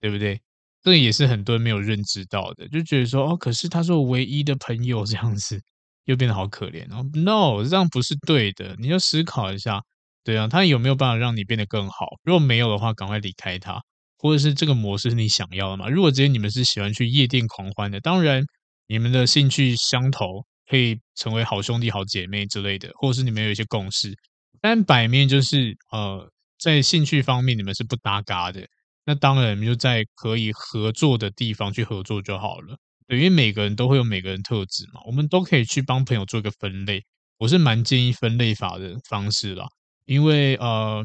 [0.00, 0.40] 对不对？
[0.82, 5.58] 这也是很多人没有认知到的，就觉得说哦，可是他是我唯一的朋友，这样子
[6.04, 7.02] 又变得好可怜哦。
[7.14, 8.76] No，这样不是对的。
[8.78, 9.82] 你要思考一下，
[10.22, 12.06] 对啊，他有没有办法让你变得更好？
[12.22, 13.82] 如果没有的话，赶快离开他，
[14.18, 15.88] 或者是这个模式是你想要的吗？
[15.88, 18.44] 如果今天你们是喜欢去夜店狂欢的，当然
[18.86, 20.44] 你们的兴趣相投。
[20.68, 24.14] 可以成为好兄弟、好姐妹之类的，或者是你们有一些共识，
[24.60, 28.66] 但摆面就是呃，在兴趣方面你们是不搭嘎的，
[29.04, 32.76] 那当然就在可以合作的地方去合作就好了。
[33.06, 37.04] 对，因为每个人都会有每个人特质嘛，我们都可以去帮朋友做一个分类。
[37.38, 39.66] 我是蛮建议分类法的方式啦，
[40.06, 41.04] 因为呃，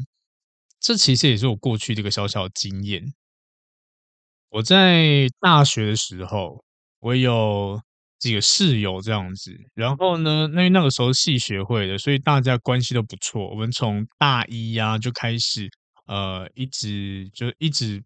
[0.80, 3.12] 这其实也是我过去的一个小小的经验。
[4.50, 6.64] 我在大学的时候，
[7.00, 7.80] 我有。
[8.20, 13.48] 几个室友这样子，然后呢，因为那个时候系学会的，所以大家关系都不错。
[13.50, 15.68] 我们从大一呀、啊、就开始，
[16.06, 18.02] 呃，一直就一直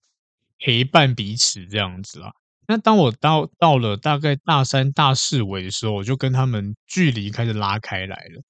[0.58, 2.32] 陪伴彼此这样子啦。
[2.68, 8.42] 那当我到到了大概大三、大四尾的时候，我就跟他们距离开始拉开来了。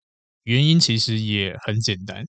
[0.44, 2.27] 原因其实也很简单，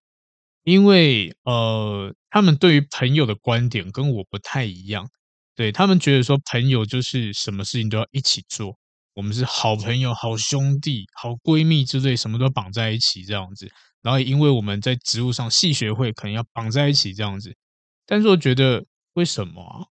[0.63, 5.09] 因为呃，他们对于朋友的观点跟我不太一样。
[5.55, 8.77] 对，他们觉得说，朋友就是什么事情都要一起做。
[9.15, 13.67] 我们是好朋友、好兄弟、好闺蜜之类，什么都绑在一起这样子。
[14.01, 17.55] 然后，因为我们在职务上系学会，可能要绑在一起这样子。
[18.05, 19.87] 但是，我觉得为什么啊？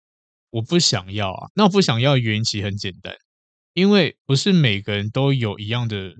[0.50, 1.48] 我不想要啊。
[1.54, 3.14] 那我不想要的原因其实很简单，
[3.72, 6.12] 因为不是每个人都有一样的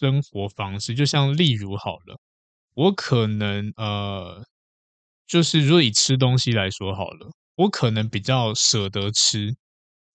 [0.00, 2.18] 生活方式，就像例如好了，
[2.74, 4.42] 我可能呃，
[5.26, 9.54] 就是如果以吃东西来说好了，我可能比较舍得吃，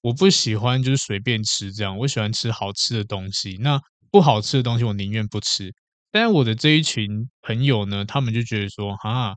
[0.03, 3.79] 我不喜欢就是随便吃这样，我喜欢吃好吃的东西，那
[4.11, 5.73] 不好吃的东西我宁愿不吃。
[6.11, 9.33] 但我的这一群朋友呢，他们就觉得说，哈，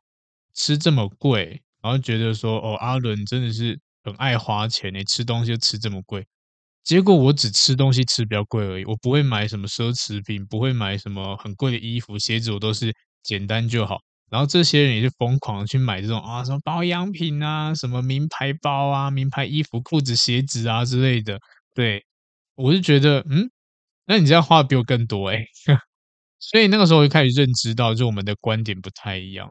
[0.55, 6.27] 吃这么贵，然后觉得说，哦，阿伦真的是很爱花钱，你吃东西就吃这么贵。
[6.83, 14.01] 结果我只吃东西吃比较贵而已，我不会买什么奢侈品，不会买什么很贵的衣服、鞋子，我都是简单就好。
[14.31, 21.39] 然后这些人也是疯狂去买这种啊，什么保养品啊，什么名牌包啊、名牌衣服、裤子、鞋子啊之类的。
[21.75, 22.05] 对，
[22.55, 23.51] 我就觉得，嗯，
[24.07, 25.45] 那你这样花的比我更多哎。
[26.41, 29.51] 所以那个时候我就开始认知到，就我们的观点不太一样。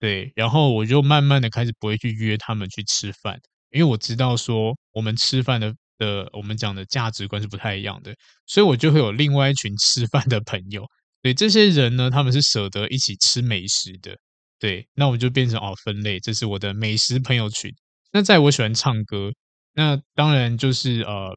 [0.00, 5.74] 对，然后我就慢慢的开始不会去约他们去吃饭，因为我知道说我们吃饭的。
[5.98, 10.86] 的我们讲的价值观是不太一样的，所以我就会有另外一群吃饭的朋友。
[11.26, 14.16] 对，这些人呢，他们是舍得一起吃美食的。
[14.60, 17.74] 对，那我就变成哦分类，这是我的美食朋友群。
[18.12, 19.32] 那在我喜欢唱歌，
[19.74, 21.36] 那当然就是呃，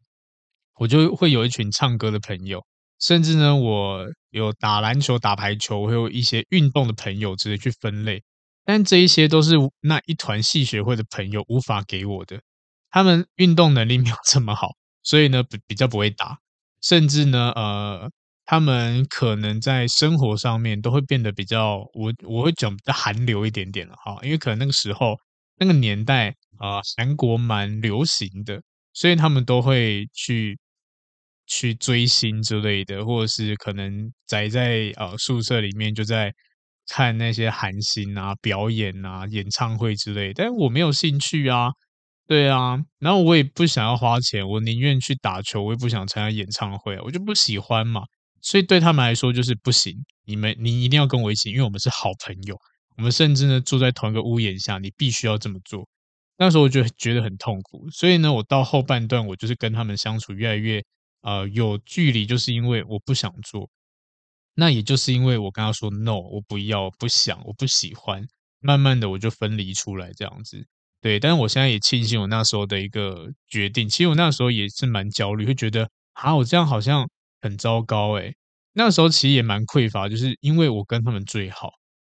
[0.75, 2.63] 我就会有一群唱歌的朋友，
[2.99, 8.21] 甚至呢，我有打篮球、打排球，我会有一些运动的朋友，直接去分类。
[8.63, 12.39] 但这一些都是那一团戏学会的朋友无法给我的。
[12.91, 16.37] 他们运动能力没有这么好，所以呢，比比较不会打，
[16.79, 18.11] 甚至呢，呃，
[18.51, 25.15] 他们可能在生活上面都会变得比较，我我会讲比较韩流一点点了哈，因为可能那个时候
[25.57, 28.59] 那个年代啊，呃，韩国蛮流行的，
[28.91, 30.57] 所以他们都会去
[31.45, 36.33] 去追星之类的，或者是可能宅在呃宿舍里面就在
[36.87, 41.69] 看那些韩星啊表演啊演唱会之类，但我没有兴趣啊。
[42.25, 48.01] 对啊，然后我也不想要花钱，我宁愿去打球，我也不想参加演唱会，我就不喜欢嘛。
[48.41, 52.57] 所以对他们来说就是不行，你们你一定要跟我一起，因为我们是好朋友，
[52.97, 55.87] 我们甚至呢住在同一个屋檐下，你必须要这么做。
[56.37, 60.81] 那时候我就觉得很痛苦，所以呢，我到后半段我就是跟他们相处越来越
[61.21, 63.69] 呃有距离，就是因为我不想做。
[64.55, 68.25] 那也就是因为我跟他说 no，我不要，不想，我不喜欢，
[68.59, 70.65] 慢慢的我就分离出来这样子。
[71.01, 73.87] 对，但是我现在也庆幸我那时候的一个决定。
[73.87, 77.09] 其实我那时候也是蛮焦虑，会觉得啊，我这样好像
[77.41, 78.33] 很糟糕诶。
[78.73, 81.69] 那时候其实也蛮匮乏，就是因为我跟他们最好，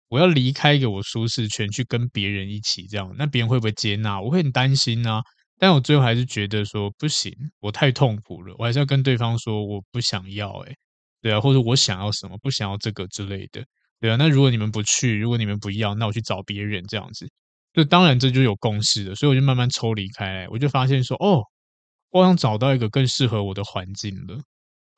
[0.09, 4.21] 我要离开一个我舒适圈，去跟别人一起这样，那别人会不会接纳？
[4.21, 5.21] 我会很担心啊。
[5.59, 10.75] 但我最后还是觉得说不行，我太痛苦了，我还是要跟对方说我不想要诶。
[11.21, 13.63] 对啊，或者我想要什么，不想要这个之类的。
[13.99, 17.25] 对啊，那如果你们不去，如果你们不要，那我去找别人这样子。
[17.73, 21.41] 就当然这就有共识了，所以我就慢慢抽离开来，我就发现说，哦，
[22.11, 24.37] 我想找到一个更适合我的环境了，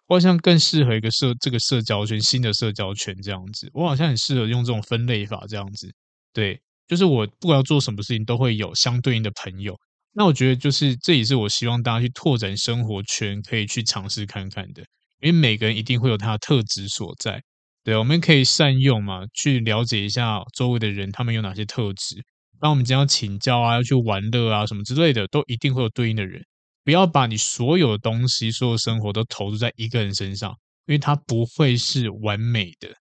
[0.08, 5.92] 我好像更适合一个社这个社交圈，新的社交圈这样子，我好像很适合用这种分类法这样子，
[6.34, 9.76] 对，就是我不管要做什么事情都会有相对应的朋友，
[10.14, 14.84] 那我觉得就是这也是我希望大家去拓展生活圈可以去尝试看看的，
[15.22, 17.42] 因为每个人一定会有他的特质所在，
[17.84, 22.24] 对，我们可以善用嘛，去了解一下周围的人他们有哪些特质。
[22.60, 26.42] 当我们将要请教啊，要去玩乐啊，什么之类的，都一定会有对应的人。
[26.86, 30.52] 不要把你所有的东西、所有生活都投入在一个人身上，
[30.86, 32.96] 因为他不会是完美的，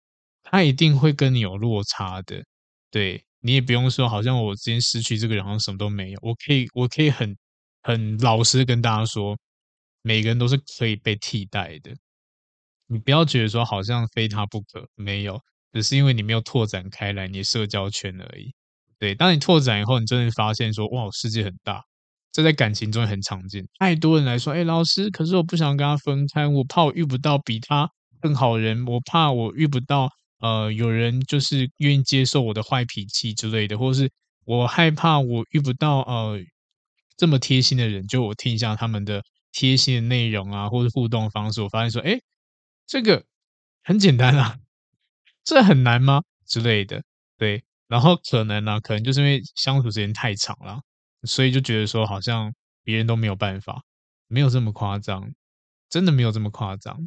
[0.44, 2.42] 他一定会跟你有落差的。
[2.92, 6.20] 对，你也不用说，好像我之前失去这个人，好像什么都没有。
[6.22, 7.36] 我可以，我可以很
[7.82, 9.36] 很老实跟大家说，
[10.04, 11.92] 每个人都是可以被替代的。
[12.86, 15.42] 你不要觉得说好像非他不可，没有，
[15.74, 18.54] 只是因为你没有拓展开来你社交圈而已。
[19.00, 21.84] 对，当你拓展以后，你真的发现说，哇，世界很大，
[22.32, 23.68] 这在感情中也很常见。
[23.80, 27.90] 太多人来说，哎，老师，可是我不想跟他分开，我怕我遇不到比他
[28.22, 34.10] 更好人，我怕我遇不到呃，有人就是愿意接受我的坏脾气之类的，或是
[34.46, 36.40] 我害怕我遇不到呃
[37.18, 38.08] 这么贴心的人。
[38.08, 42.20] 就我听一下他们的贴心的内容啊，或者互动方式，我发现说，哎，
[42.88, 43.26] 这个
[43.84, 44.58] 很简单啊，
[45.44, 46.22] 这很难吗？
[46.48, 47.04] 之类的，
[47.38, 47.64] 对。
[47.88, 50.80] 然后可能呢、啊，可能就是因为相处时间太长了，
[51.24, 52.54] 所以就觉得说好像
[52.84, 53.82] 别人都没有办法，
[54.28, 55.32] 没有这么夸张，
[55.90, 56.98] 真的没有这么夸张。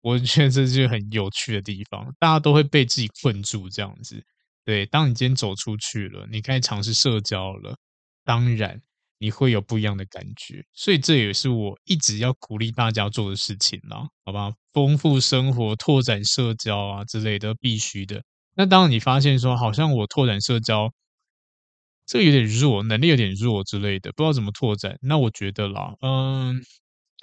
[0.00, 4.20] 我觉得这是很有趣的地方，大家都会被自己困住这样子。
[4.64, 7.76] 对，当你今天走出去了，你开始尝试社交了，
[8.24, 8.80] 当然
[9.18, 10.64] 你会有不一样的感觉。
[10.72, 14.52] 所以这也是我一直要鼓励大家做的事情啦，好吧？
[14.72, 18.22] 丰富生活、拓展社交啊之类的，必须的。
[18.54, 20.92] 那当你发现说，好像我拓展社交，
[22.12, 24.94] 这个有点弱，能力有点弱之类的，不知道怎么拓展。
[25.00, 26.60] 那我觉得啦，嗯，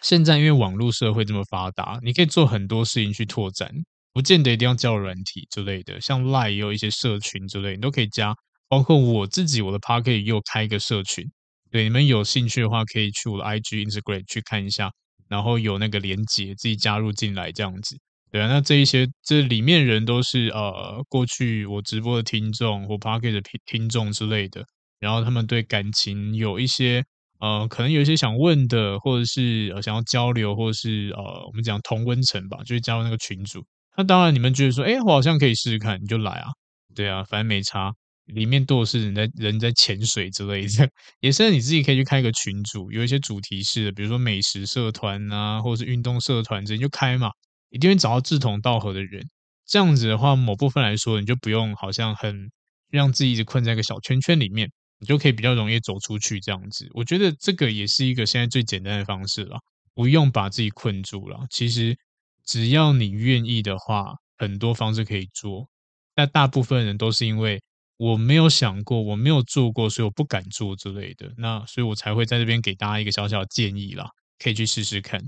[0.02, 3.70] 现在因为网络社会这么发达，你可以做很多事情去拓展，
[4.12, 8.34] 不见得一定要交软体之类的，像 Line 也有一些社群之类，你都可以加。
[8.68, 11.24] 包括我自己，我的 Podcast 也有开一个社群，
[11.70, 14.90] 对，你们有兴趣的话，可以去我的 IG、Instagram 去看一下，
[15.28, 17.96] 然后有那个连接，自己加入进来这样子。
[18.32, 24.64] 对啊，那这一些这里面人都是呃过去我直播的听众或 Podcast 的听听众之类的，
[25.00, 27.04] 然后他们对感情有一些
[27.40, 33.64] 呃可能有一些想问的，或者是呃想要交流，或者是呃我们讲同温层吧，就是加入那个群组。
[33.98, 36.48] 那当然你们觉得说，哎，我好像可以试试看，你就来啊，
[36.96, 37.94] 对啊，反正没差。
[38.26, 40.88] 里面都是人在人在潜水之类的，
[41.20, 47.32] 也是你自己可以去开一个群组，有一些主题式的，比如说美食社团啊，或者是运动社团，直接就开嘛，
[47.72, 49.28] 一定会找到志同道合的人。
[49.66, 52.52] 这样子的话，某部分来说，你就不用好像很
[52.92, 54.70] 让自己一直困在一个小圈圈里面，
[55.00, 56.40] 你就可以比较容易走出去。
[56.40, 59.58] 这样子，我觉得这个也是一个现在最简单的方式了，
[59.94, 61.46] 不用把自己困住了。
[61.50, 61.98] 其实
[62.46, 65.68] 只要你愿意的话，很多方式可以做。
[66.14, 67.62] 但大部分人都是因为。
[68.02, 71.34] 我没有想过，我没有做过，所以我不敢做之类的。
[71.38, 74.08] 那所以我才会在这边给大家一个小小的建议啦，
[74.42, 75.22] 可以去试试看。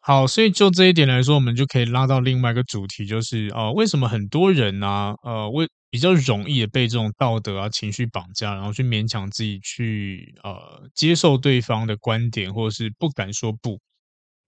[0.00, 13.78] 好，所以就这一点来说，我们就可以拉到另外一个主题，就是哦、呃，为什么很多人呢、呃，为比较容易的被这种道德啊、情绪绑架，然后去勉强自己去呃接受对方的观点，或者是不敢说不。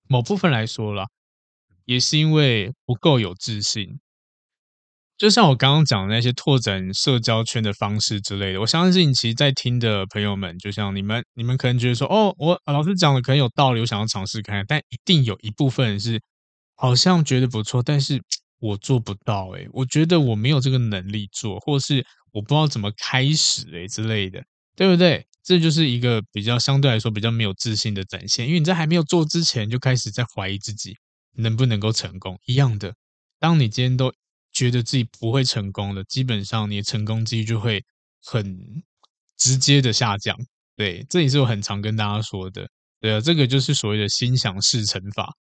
[0.09, 1.05] 某部分来说啦，
[1.85, 4.01] 也是因为不够有自信。
[5.19, 16.21] 就像我刚刚讲的那些拓展社交圈的方式之类的，我相信其实，在听的朋友们，就像你们，你们可能觉得说，哦，我老师讲的可能有道理，我想要尝试看，但一定有一部分人是
[16.75, 18.23] 好像觉得不错，但是
[18.67, 24.43] 我做不到，诶，我觉得我没有这个能力做，或是我不知道怎么开始，诶之类的，
[24.75, 25.27] 对不对？
[25.43, 30.97] 这就是一个比较相对来说比较没有自信的展现，因为你在还没有做之前，就开始在怀疑自己
[31.37, 32.39] 能不能够成功。
[32.47, 32.95] 一样的，
[33.39, 34.13] 当你今天都。
[34.57, 37.83] 觉得自己不会成功的，基本上你的成功几率就会
[38.23, 38.57] 很
[39.37, 40.39] 直接的下降。
[40.77, 42.65] 对，这也是我很常跟大家说的。
[43.01, 45.35] 对啊，这个就是所谓的心想事成法。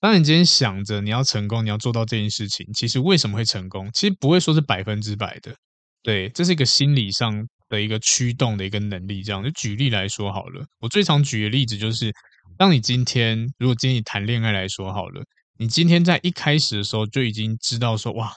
[0.00, 3.90] 当你今天想着你要成功，你要做到这件事情，其实为什么会成功？
[3.92, 5.54] 其实不会说是百分之百的。
[6.02, 9.22] 对，这是一个心理上的一个驱动的一个能力。
[9.22, 12.12] 这样，就举例来说好了，我最常举的例子就是，
[12.56, 15.22] 当你今天如果今天你谈恋爱来说好了，
[15.58, 18.32] 你今天在一开始的时候就已经知道说，哇。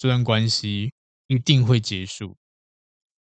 [0.00, 0.92] 这段关系
[1.26, 2.36] 一定会结束，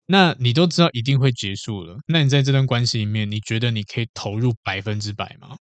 [0.05, 1.97] 那你都知道一定会结束了。
[2.07, 5.57] 那你在这段关系里面，你觉得你可以投入百分之百吗？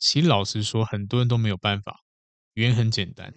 [0.00, 2.00] 其实老实说，很多人都没有办法。
[2.54, 3.32] 原因很简单，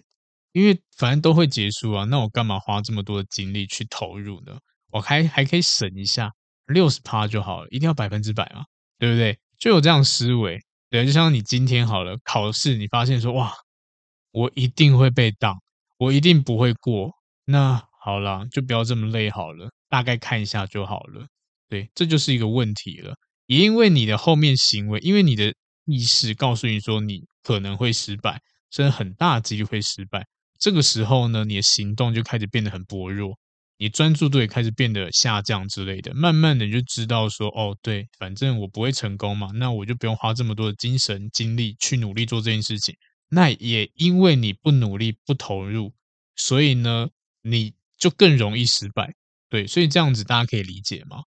[0.50, 2.04] 因为反正都会结束啊。
[2.04, 4.58] 那我干嘛花这么多的精力去投入呢？
[4.90, 6.32] 我还还可以省一下
[6.66, 8.64] 六十趴就好了，一定要百分之百吗？
[8.98, 9.38] 对不对？
[9.58, 10.58] 就有这样思维。
[10.90, 13.52] 对，就像你今天好了，考试你发现说哇，
[14.32, 15.54] 我一定会被当。
[15.98, 17.12] 我一定不会过，
[17.44, 21.26] 那好啦，就不要这么累好了，大概看一下就好了。
[21.68, 23.14] 对，这就是一个问题了。
[23.46, 25.54] 也因为你的后面行为，因为你的
[25.86, 30.26] 意识告诉你说你可能会失败，甚至很大几率会失败。
[30.58, 33.38] 这个时候呢，你的行动就开始变得很薄弱，
[33.76, 36.14] 你专注度也开始变得下降之类的。
[36.14, 42.94] 慢慢的你就知道说，哦，对，反正我不会成功嘛，那我就不用花这么多的精神精力去努力做这件事情。
[43.28, 45.92] 那也因为你不努力、不投入，
[46.36, 47.08] 所以呢，
[47.42, 49.12] 你就更容易失败。
[49.50, 51.22] 对，所以这样子大家可以理解吗？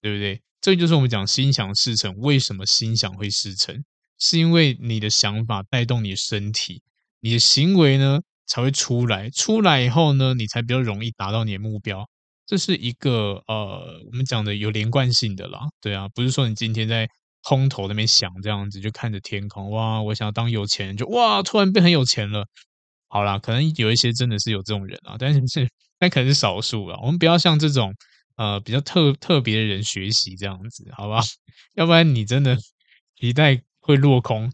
[0.00, 0.42] 对不对？
[0.60, 2.14] 这就是我们讲心想事成。
[2.18, 3.82] 为什么心想会事成？
[4.22, 6.80] 是因为你的想法带动你的身体，
[7.18, 9.28] 你的行为呢才会出来。
[9.30, 12.08] 出来以后呢，你才比较容易达到你的目标。
[12.46, 15.60] 这是一个呃，我们讲的有连贯性的啦。
[15.80, 17.08] 对啊，不是说你今天在。
[17.44, 20.00] 空头那边想这样子，就看着天空，哇！
[20.00, 22.46] 我想要当有钱人，就哇，突然变很有钱了。
[23.08, 25.68] 好啦，可能有一些真的是有这种人啊，但是是
[25.98, 26.96] 那可能是少数啊。
[27.02, 27.92] 我们不要像这种
[28.36, 31.20] 呃比较特特别的人学习这样子，好吧？
[31.74, 32.56] 要不然你真的
[33.16, 34.50] 期待会落空。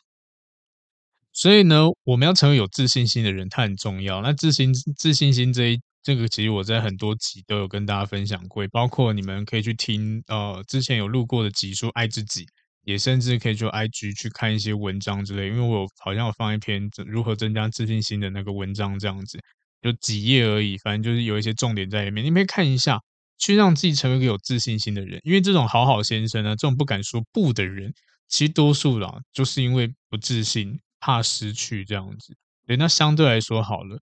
[1.33, 4.21] 所以呢，我们要成为有自信心的人，它很重要。
[4.23, 12.45] 那自信自信心这一这个，其实我在很多集都有跟大家分享过，包括你们可以去听呃之前有录过的集数《爱自己》。
[12.85, 19.39] 也甚至可以就 IG 去看一些文章之类，因为我好像有放一篇如何增加自信心的那个文章，这样子
[19.83, 22.99] 就几页而已，反正就是有一些重点在里面，你可以看一下，
[23.37, 25.21] 去让自己成为一个有自信心的人。
[25.23, 27.93] 因为这种好好先生呢，这种不敢说不的人，
[28.29, 32.37] 其实多数啦，就是因为不自信，怕失去这样子。
[32.67, 34.01] 对，那相对来说好了，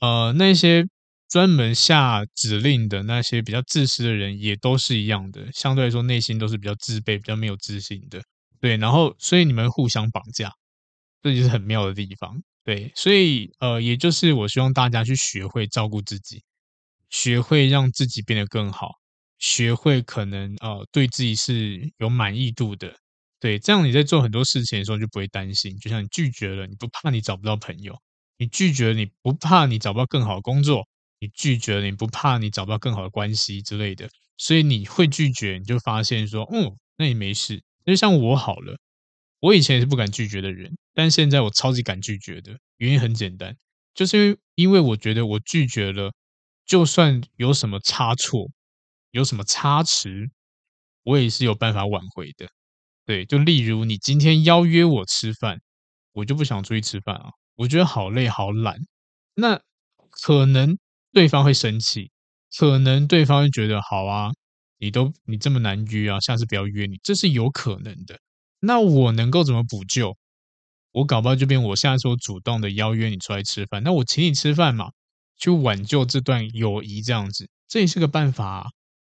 [0.00, 0.86] 呃，那些。
[1.30, 5.46] 专门下指令的那些比较自私的人，也都是一样的。
[5.52, 8.22] 相对来说，内心都是比较自卑、比较没有自信的。
[8.62, 10.50] 对，然后所以你们互相绑架，
[11.20, 12.42] 这就是很妙的地方。
[12.64, 16.42] 对，所以呃，也就是我希望大家去学会照顾自己，
[17.10, 18.92] 学会让自己变得更好，
[19.38, 22.96] 学会可能呃对自己是有满意度的。
[23.40, 25.76] 对，这样你在做很多事情的时候就不会担心。
[25.78, 27.94] 就像你拒绝了，你不怕你找不到朋友；
[28.36, 30.82] 你拒绝了，你不怕你找不到更好的工作；
[31.20, 34.08] 你拒绝了，你不怕你找不到更好的关系之类的。
[34.36, 37.62] 所以你会拒绝，你就发现说，嗯，那也没事。
[37.84, 38.76] 就像我好了，
[39.40, 42.58] 我以前也是不敢拒绝的人，但现在我超级敢拒绝的。
[42.78, 43.56] 原因很简单，
[43.94, 46.12] 就是因为我觉得我拒绝了，
[46.66, 48.50] 就算有什么差错，
[49.12, 50.28] 有什么差池，
[51.04, 52.48] 我也是有办法挽回的。
[53.08, 55.62] 对，就例如你今天邀约我吃饭，
[56.12, 58.76] 我就不想出去吃饭啊，我觉得好累好懒，
[59.34, 59.58] 那
[60.10, 60.76] 可能
[61.14, 62.10] 对方会生气。
[62.54, 64.30] 可能对方会觉得好啊，
[64.76, 68.20] 你都你这么难约啊，下次不要约你，这是有可能的。
[68.60, 70.14] 那我能够怎么补救？
[70.92, 74.90] 我搞不好就变我下次我主动的邀约你出来吃饭，那我请你吃饭嘛，
[75.38, 78.66] 去挽救这段友谊，这样子，这也是个办法啊，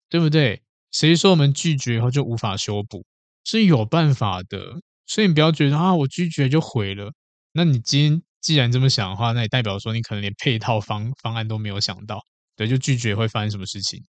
[0.09, 0.61] 对不对？
[0.91, 3.05] 谁说我们拒绝以后就无法修补？
[3.43, 7.11] 是有办法的，所以你不要觉得啊，我拒绝就毁了。
[7.53, 12.19] 那你今天既然这么想的话，那也代表说你可能连配套方方案都没有想到。
[12.55, 14.03] 对，就拒绝会发生什么事情？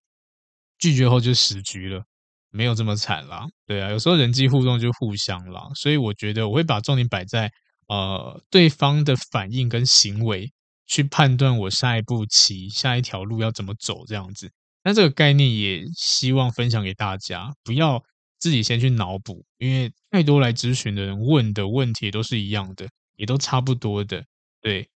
[0.79, 2.03] 拒绝后就死局了，
[2.51, 3.47] 没有这么惨啦。
[3.67, 7.51] 对啊，有时候人际互动就互相啦，所以我觉得我会把重点摆在
[7.89, 10.53] 呃对方的反应跟行为，
[10.87, 14.51] 去判断我下一步棋、下一条路要怎么走这样子。
[14.85, 18.03] 那这个概念也希望分享给大家，不要
[18.43, 24.25] 自己先去脑补，因为太多来咨询的人问的问题都是一样的，也都差不多的，
[24.61, 24.89] 对。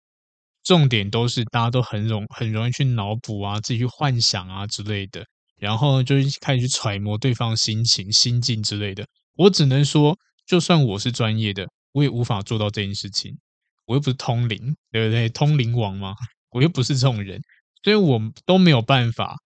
[0.63, 5.23] 重点都是大家都很容很容易去脑补啊，自己去幻想啊之类的，
[5.59, 9.05] 然后就开始去揣摩对方心情、心境之类的。
[9.35, 10.17] 我只能说，
[10.47, 13.37] 就算我是专业的，我也无法做到这件事情。
[13.85, 15.29] 我又不是通灵，对不对？
[15.29, 16.15] 通灵王嘛，
[16.49, 17.39] 我又不是这种人，
[17.83, 19.37] 所以我都没有办法。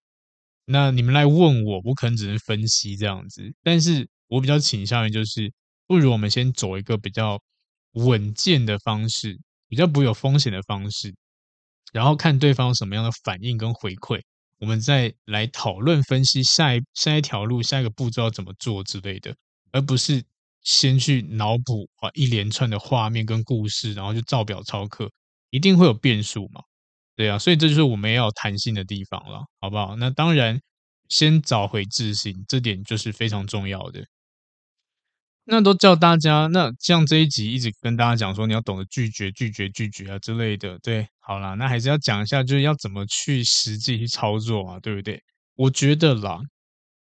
[0.70, 3.42] 那你们来问我，我可能只能分析这样子。
[3.64, 5.52] 但是我比较倾向于就是，
[5.88, 7.42] 不如我们先走一个比较
[7.94, 9.38] 稳健的方式。
[9.72, 11.14] 比较不有风险的方式，
[11.94, 14.20] 然后看对方什么样的反应跟回馈，
[14.58, 19.32] 我们再来讨论分析下一下一条路、下一个步骤要怎么做之类的，
[19.72, 20.24] 而不是
[20.64, 25.08] 先去脑补啊一连串的画面跟故事，然后就照表抄课，
[25.52, 26.64] 一定会有变数嘛？
[27.20, 29.94] 对啊，所以这就是我们要有弹性的地方了，好不好？
[29.98, 30.58] 那当然，
[31.10, 34.06] 先找回自信，这点就是非常重要的。
[35.44, 40.80] 那都叫大家，那像这一集一直跟大家讲说，你要懂得拒绝、拒绝、拒绝啊之类的。
[40.80, 45.22] 对，好啦，那还是要讲一下，就是要怎么去实际去操作啊，对不对？
[45.56, 46.40] 我觉得啦，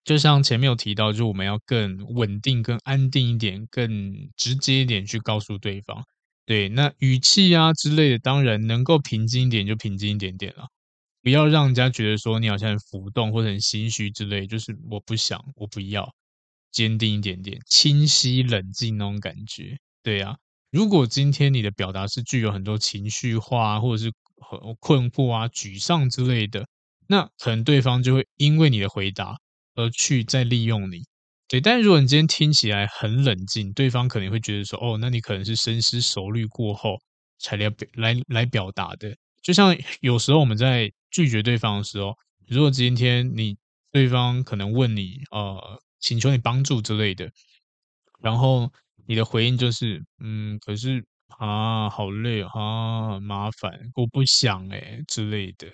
[0.04, 3.90] 就像前面有提到，就我们要更稳定、更安定一点、更
[4.38, 6.02] 直接一点去告诉对方。
[6.48, 10.66] 对，那语气啊之类的，当然能够平静一点就平静一点点了，
[11.22, 14.46] 不要让人家觉得说你好像很浮动或者很心虚之类。
[14.46, 16.10] 就是我不想，我不要。
[16.72, 20.36] 坚定一点点，清晰冷静那种感觉，对啊。
[20.70, 24.10] 如果今天你的表达是具有很多情绪化，或者是
[24.50, 26.66] 很困惑啊、沮丧之类的，
[27.08, 29.36] 那可能对方就会因为你的回答
[29.74, 31.02] 而去再利用你。
[31.48, 36.98] 对，但如果你今天听起来很冷静，对方可能会觉得说，哦，那你可能是深思熟虑过后
[37.38, 39.16] 才来表来来表达的。
[39.42, 42.14] 就像有时候我们在拒绝对方的时候，
[42.46, 43.56] 如果今天你
[43.90, 45.80] 对方可能问你，呃。
[46.00, 47.28] 请求你帮助之类的，
[48.20, 48.70] 然后
[49.08, 51.04] 你的回应就是，嗯，可是
[51.38, 55.66] 啊，好累啊，麻烦，我不想诶之类的，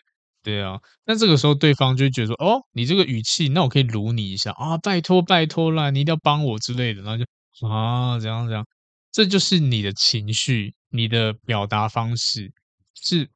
[0.44, 8.66] 对啊，那这个时候对方就觉得说，哦，你这个语气，那我可以卢你一下啊，拜托拜托啦，你一定要帮我之类的，然后就啊，这样这样，
[9.10, 12.52] 这就是你的情绪，你的表达方式
[12.94, 13.28] 是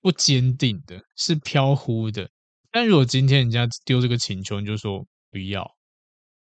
[0.00, 2.28] 不坚定的，是飘忽的。
[2.70, 5.74] 但如果今天人家丢这个请求，你就说不要。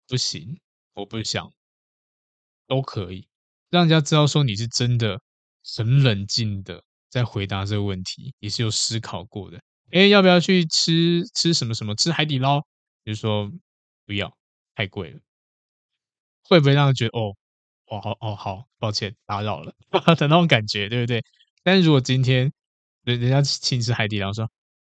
[0.07, 0.59] 不行，
[0.93, 1.51] 我不想，
[2.67, 3.27] 都可以
[3.69, 5.19] 让人家知道说你是真的
[5.77, 9.59] 很冷静的在回答这个问题，你是有思考过的。
[9.93, 11.93] 哎，要不要去吃吃什么什么？
[11.95, 12.61] 吃海底捞？
[13.05, 13.51] 就说
[14.07, 14.35] 不要，
[14.75, 15.19] 太贵了。
[16.49, 17.35] 会不会让人觉得哦，
[17.87, 19.73] 哦好哦好，抱歉打扰了
[20.17, 21.23] 的那种感觉，对不对？
[21.63, 22.51] 但是如果今天
[23.03, 24.49] 人人家请吃海底捞，说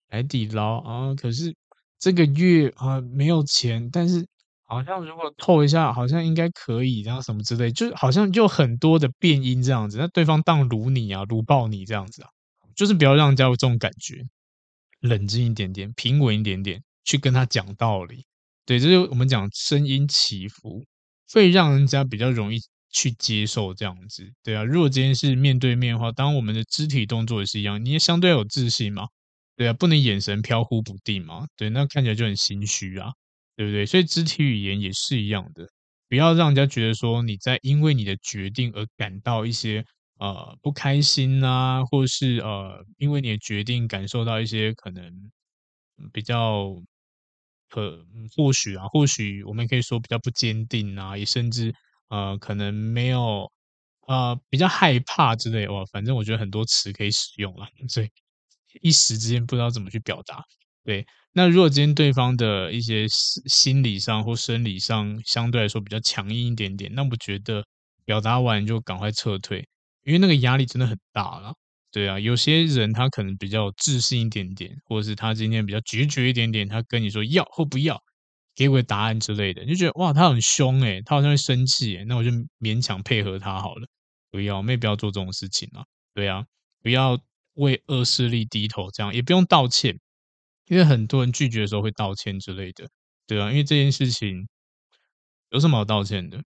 [0.08, 1.54] 海底捞啊，可是
[1.98, 4.26] 这个月啊没有钱，但是。
[4.64, 9.98] 好像如果透一下，好像应该可以，然后什么之类，就好像就很多的变音这样子。
[9.98, 12.30] 那对方当卢你啊，卢爆你这样子啊，
[12.74, 14.24] 就是不要让人家有这种感觉，
[15.02, 18.24] 冷静一点点，平稳一点点，去跟他讲道理。
[18.64, 20.84] 对，这就是我们讲声音起伏，
[21.32, 22.58] 会让人家比较容易
[22.92, 24.62] 去接受这样子，对啊。
[24.62, 29.08] 如果今天是面对面的话，当我们的肢体动作也是一样，你也相对有自信嘛，
[29.56, 33.10] 对啊，不能眼神飘忽不定嘛，对，那看起来就很心虚啊，
[33.56, 33.84] 对不对？
[33.84, 35.66] 所以肢体语言也是一样的，
[36.08, 39.84] 不要让人家觉得说你在因为你的决定而感到一些
[40.22, 45.30] 呃不开心啊，或是呃因为你的决定感受到一些可能
[46.12, 46.80] 比较。
[47.74, 48.04] 可
[48.36, 51.74] 或许啊，或许我们可以说比较不坚定啊，也甚至
[52.08, 53.50] 呃可能没有
[54.06, 58.10] 呃比较害怕之类的哇，反正我觉得很多词可以使用了， 所以
[58.82, 60.44] 一时之间不知道怎么去表达。
[60.84, 67.64] 对，那如果今天对方的一些心理上或生理上相对来说比较强硬一点点，那我觉得
[68.04, 69.66] 表达完就赶快撤退，
[70.04, 71.54] 因为那个压力真的很大了。
[71.90, 78.00] 对啊，有些人他可能比较自信一点点，或者是他今天比较决绝一点点，他跟你说要或不要，
[78.54, 82.30] 给我答案之类的，你就觉得哇，他很凶诶，他好像会生气诶，那我就
[82.60, 83.86] 勉强配合他好了。
[84.30, 85.84] 不要，我们也不要做这种事情啊。
[86.14, 86.44] 对啊，
[86.82, 87.18] 不要
[87.54, 89.98] 为恶势力低头，这样也不用道歉，
[90.68, 92.88] 因为很多人拒绝的时候会道歉之类的。
[93.26, 94.48] 对啊，因为这件事情
[95.52, 96.42] 有什么好道歉的？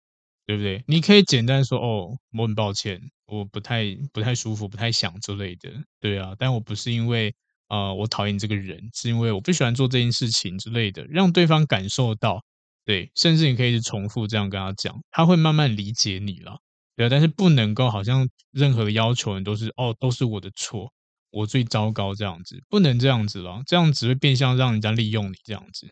[0.45, 0.83] 对不对？
[0.87, 5.71] 你可以简单说哦，我很抱歉，我不太不太舒服，不太想之类的。
[5.99, 7.33] 对啊，但我不是因为
[7.69, 12.43] 呃我讨厌这个人，是因为我不喜欢做这件事情之类的，让对方感受到。
[12.85, 16.59] 对，甚至你可以重复这样跟他讲，他会慢慢理解你了。
[16.97, 20.91] 对啊，但是不能够好像任何的要求人都是哦都是我的错，
[21.31, 25.87] 我最糟糕这样子，不能这样子了，这样只会变相让人家利用你这样子。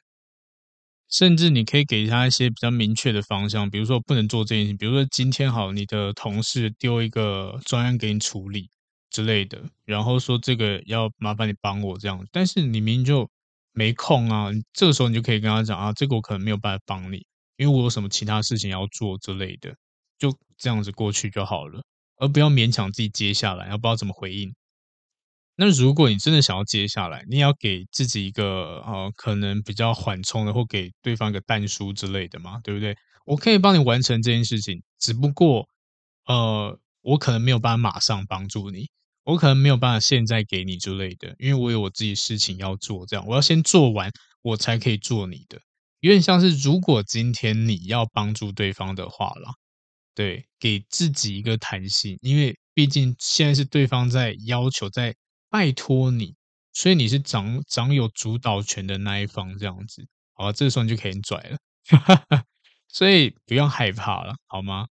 [1.11, 8.69] 甚至你可以给他一些比较明确的方向，比如说不能做这件事情，比如说今天好，你的同事丢一个专案给你处理
[9.09, 13.29] 之类的，然后说这个要麻烦你帮我这样，但是你明明就
[13.73, 17.17] 没空啊，这个时候你就可以跟他讲啊，这个我可能没有办法帮你，
[17.57, 19.75] 因为我有什么其他事情要做之类的，
[20.17, 21.81] 就这样子过去就好了，
[22.17, 24.53] 而不要勉强自己接下来，要不知道怎么回应。
[25.55, 32.95] 那如果你真的想要接下来，你也要给自己一个呃，可能比较缓冲的，或给对方一个弹书之类的嘛，对不对？
[33.25, 35.67] 我可以帮你完成这件事情，只不过
[36.25, 38.89] 呃，我可能没有办法马上帮助你，
[39.23, 44.09] 我可能没有办法现在给你之类的，因为我有我自己事情要做，这样我要先做完，
[44.41, 45.59] 我才可以做你的。
[45.99, 49.51] 有点像是如果今天你要帮助对方的话啦，
[50.15, 55.13] 对，给自己一个弹性，因为毕竟现在是对方在要求在。
[55.51, 56.33] 拜托你，
[56.71, 60.51] 所以你是掌掌有主导权的那一方，这样子，好吧？
[60.53, 61.57] 这个时候你就可以拽了，
[62.87, 64.87] 所以不用害怕了，好吗？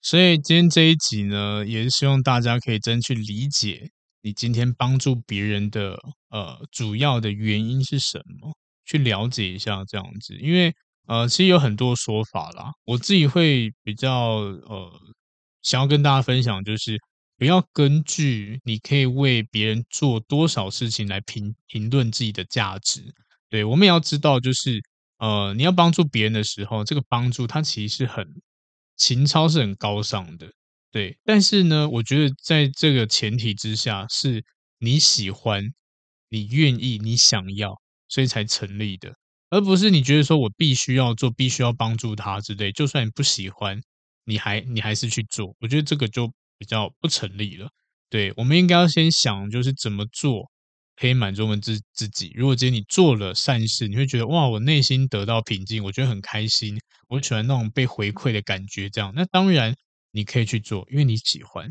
[0.00, 3.90] 所以今天这一集呢，也是希望大家可以真去理解
[4.22, 5.98] 你今天帮助别人的
[6.30, 8.54] 呃主要的原因是什么，
[8.84, 10.72] 去了解一下这样子，因为
[11.08, 14.92] 呃，其实有很多说法啦，我自己会比较呃
[15.62, 16.96] 想要跟大家分享就是。
[17.38, 23.02] 不要根据你可以为别人做多少事情来评评论自己的价值。
[23.50, 24.80] 对，我们也要知道，就是
[25.18, 28.26] 呃，你要帮助别人的时候，这个帮助它其实是很
[28.96, 30.50] 情操是很高尚的。
[30.90, 34.42] 对，但是呢，我觉得在这个前提之下，是
[34.78, 35.62] 你喜欢、
[36.30, 37.78] 你愿意、你想要，
[38.08, 39.14] 所以才成立的，
[39.50, 42.72] 而不是你觉得说我必须要做、必须要帮助他之类。
[42.72, 43.78] 就算你不喜欢，
[44.24, 46.32] 你还你还是去做，我觉得这个就。
[46.58, 47.68] 比较不成立了，
[48.08, 50.50] 对，我们应该要先想，就是怎么做
[50.96, 52.32] 可以满足我们自自己。
[52.34, 56.78] 如果今天你做了善事，你会觉得哇，我内心得到平静，我觉得很开心，
[57.08, 58.88] 我喜欢那种被回馈的感觉。
[58.88, 59.74] 这样，那当然
[60.12, 61.68] 你可以去做，因为你喜欢。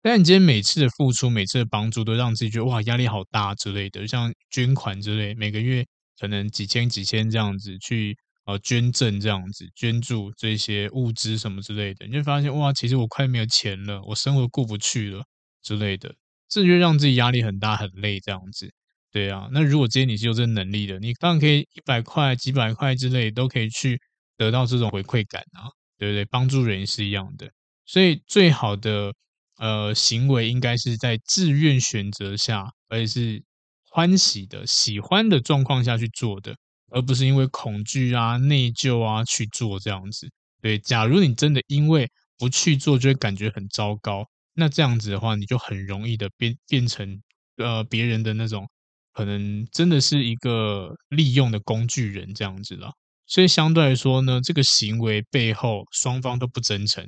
[0.00, 5.84] 但你今天每次的付出，每次的帮助，都让自己觉得哇，压力好大之类的，像捐款之类，每个月
[6.20, 8.16] 可能几千几千这样子去。
[8.48, 15.22] 呃，捐赠这样子，捐助这些物资什么之类的，你就发现哇，其实我快没有钱了，我生活过不去了
[15.62, 16.14] 之类的，
[16.48, 18.72] 这就让自己压力很大很累这样子。
[19.12, 24.00] 对啊，那如果今天你是有这能力的，你当然可以一百块、几百块之类都可以去
[24.38, 25.68] 得到这种回馈感啊，
[25.98, 26.24] 对不对？
[26.24, 27.50] 帮助人是一样的，
[27.84, 29.12] 所以最好的
[29.58, 33.42] 呃行为应该是在自愿选择下，而且是
[33.90, 36.56] 欢喜的、喜欢的状况下去做的。
[36.90, 40.28] 而不是因为恐惧啊、内疚啊去做这样子。
[40.60, 44.24] 对，假如你真的因为不去做就会感觉很糟糕，
[44.54, 47.20] 那这样子的话，你就很容易的变变成
[47.56, 48.68] 呃别人的那种
[49.12, 52.90] 可能真的是一个利用的工具人这样子了。
[53.26, 57.06] 所以相对来说呢，这个行为背后双方都不真诚，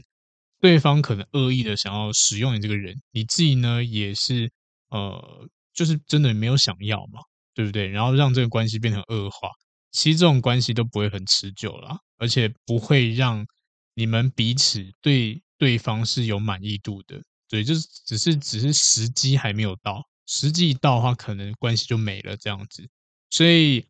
[0.60, 4.50] 对方可能恶意的想要使用你这个人，你自己呢也是
[4.90, 7.20] 呃就是真的没有想要嘛，
[7.54, 7.88] 对不对？
[7.88, 9.48] 然后让这个关系变成恶化。
[9.92, 13.46] 其实这种关系都不会很持久啦，而且不会让
[13.94, 17.22] 你们彼此对对方是有满意度的。
[17.48, 22.88] 对，就是只是只是时机还没有到，时机一到的话，可能关系就没了这样子。
[23.28, 23.86] 所以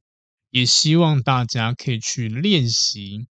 [0.51, 3.27] 也希望大家可以去练习，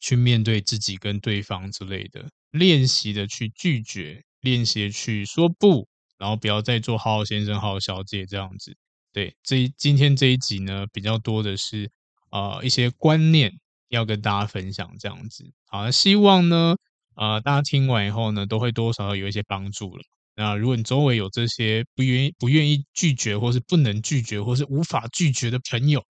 [0.00, 5.86] 去面对自己跟对方之类的，练习的去拒绝，练习的去说不，
[6.16, 8.74] 然后不要再做好好先生、好好小姐这样子。
[9.12, 11.90] 对，这今天这一集呢，比较多的是
[12.30, 13.52] 呃一些观念
[13.88, 15.44] 要跟大家分享这样子。
[15.66, 16.74] 好，希望呢
[17.14, 20.02] 呃大家听完以后呢，都会多少有一些帮助了。
[20.34, 26.02] 那如果你周围有这些不愿意不愿意拒绝，或是不能拒绝，或是无法拒绝的朋友，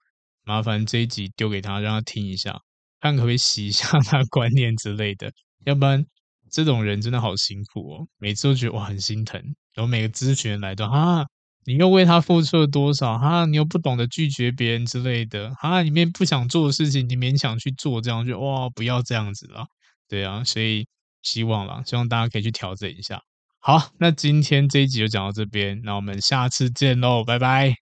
[0.44, 2.56] 麻烦这一集丢给他，让他听一下，
[3.00, 5.32] 看可不可以洗一下他观念之类的。
[5.64, 6.06] 要不然
[6.52, 9.42] 这种人真的好辛苦哦，每次都觉得哇很心疼，
[9.74, 11.26] 然后每个咨询来都啊。
[11.64, 13.16] 你又为他付出了多少？
[13.18, 19.66] 哈，你又不懂得拒绝别人之类的，哈，里面不想做的事情，你勉强去做，这样就哇，不要这样子了，
[20.08, 20.86] 对啊，所以
[21.22, 23.22] 希望啦，希望大家可以去调整一下。
[23.60, 27.76] 好，那今天这一集就讲到这边，那我们下次见喽，拜拜。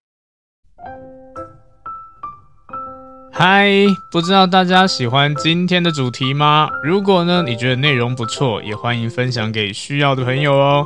[3.33, 3.67] 嗨，
[4.11, 6.69] 不知道大家喜欢今天的主题吗？
[6.83, 10.85] 如果呢，你觉得内容不错，也欢迎分享给需要的朋友哦。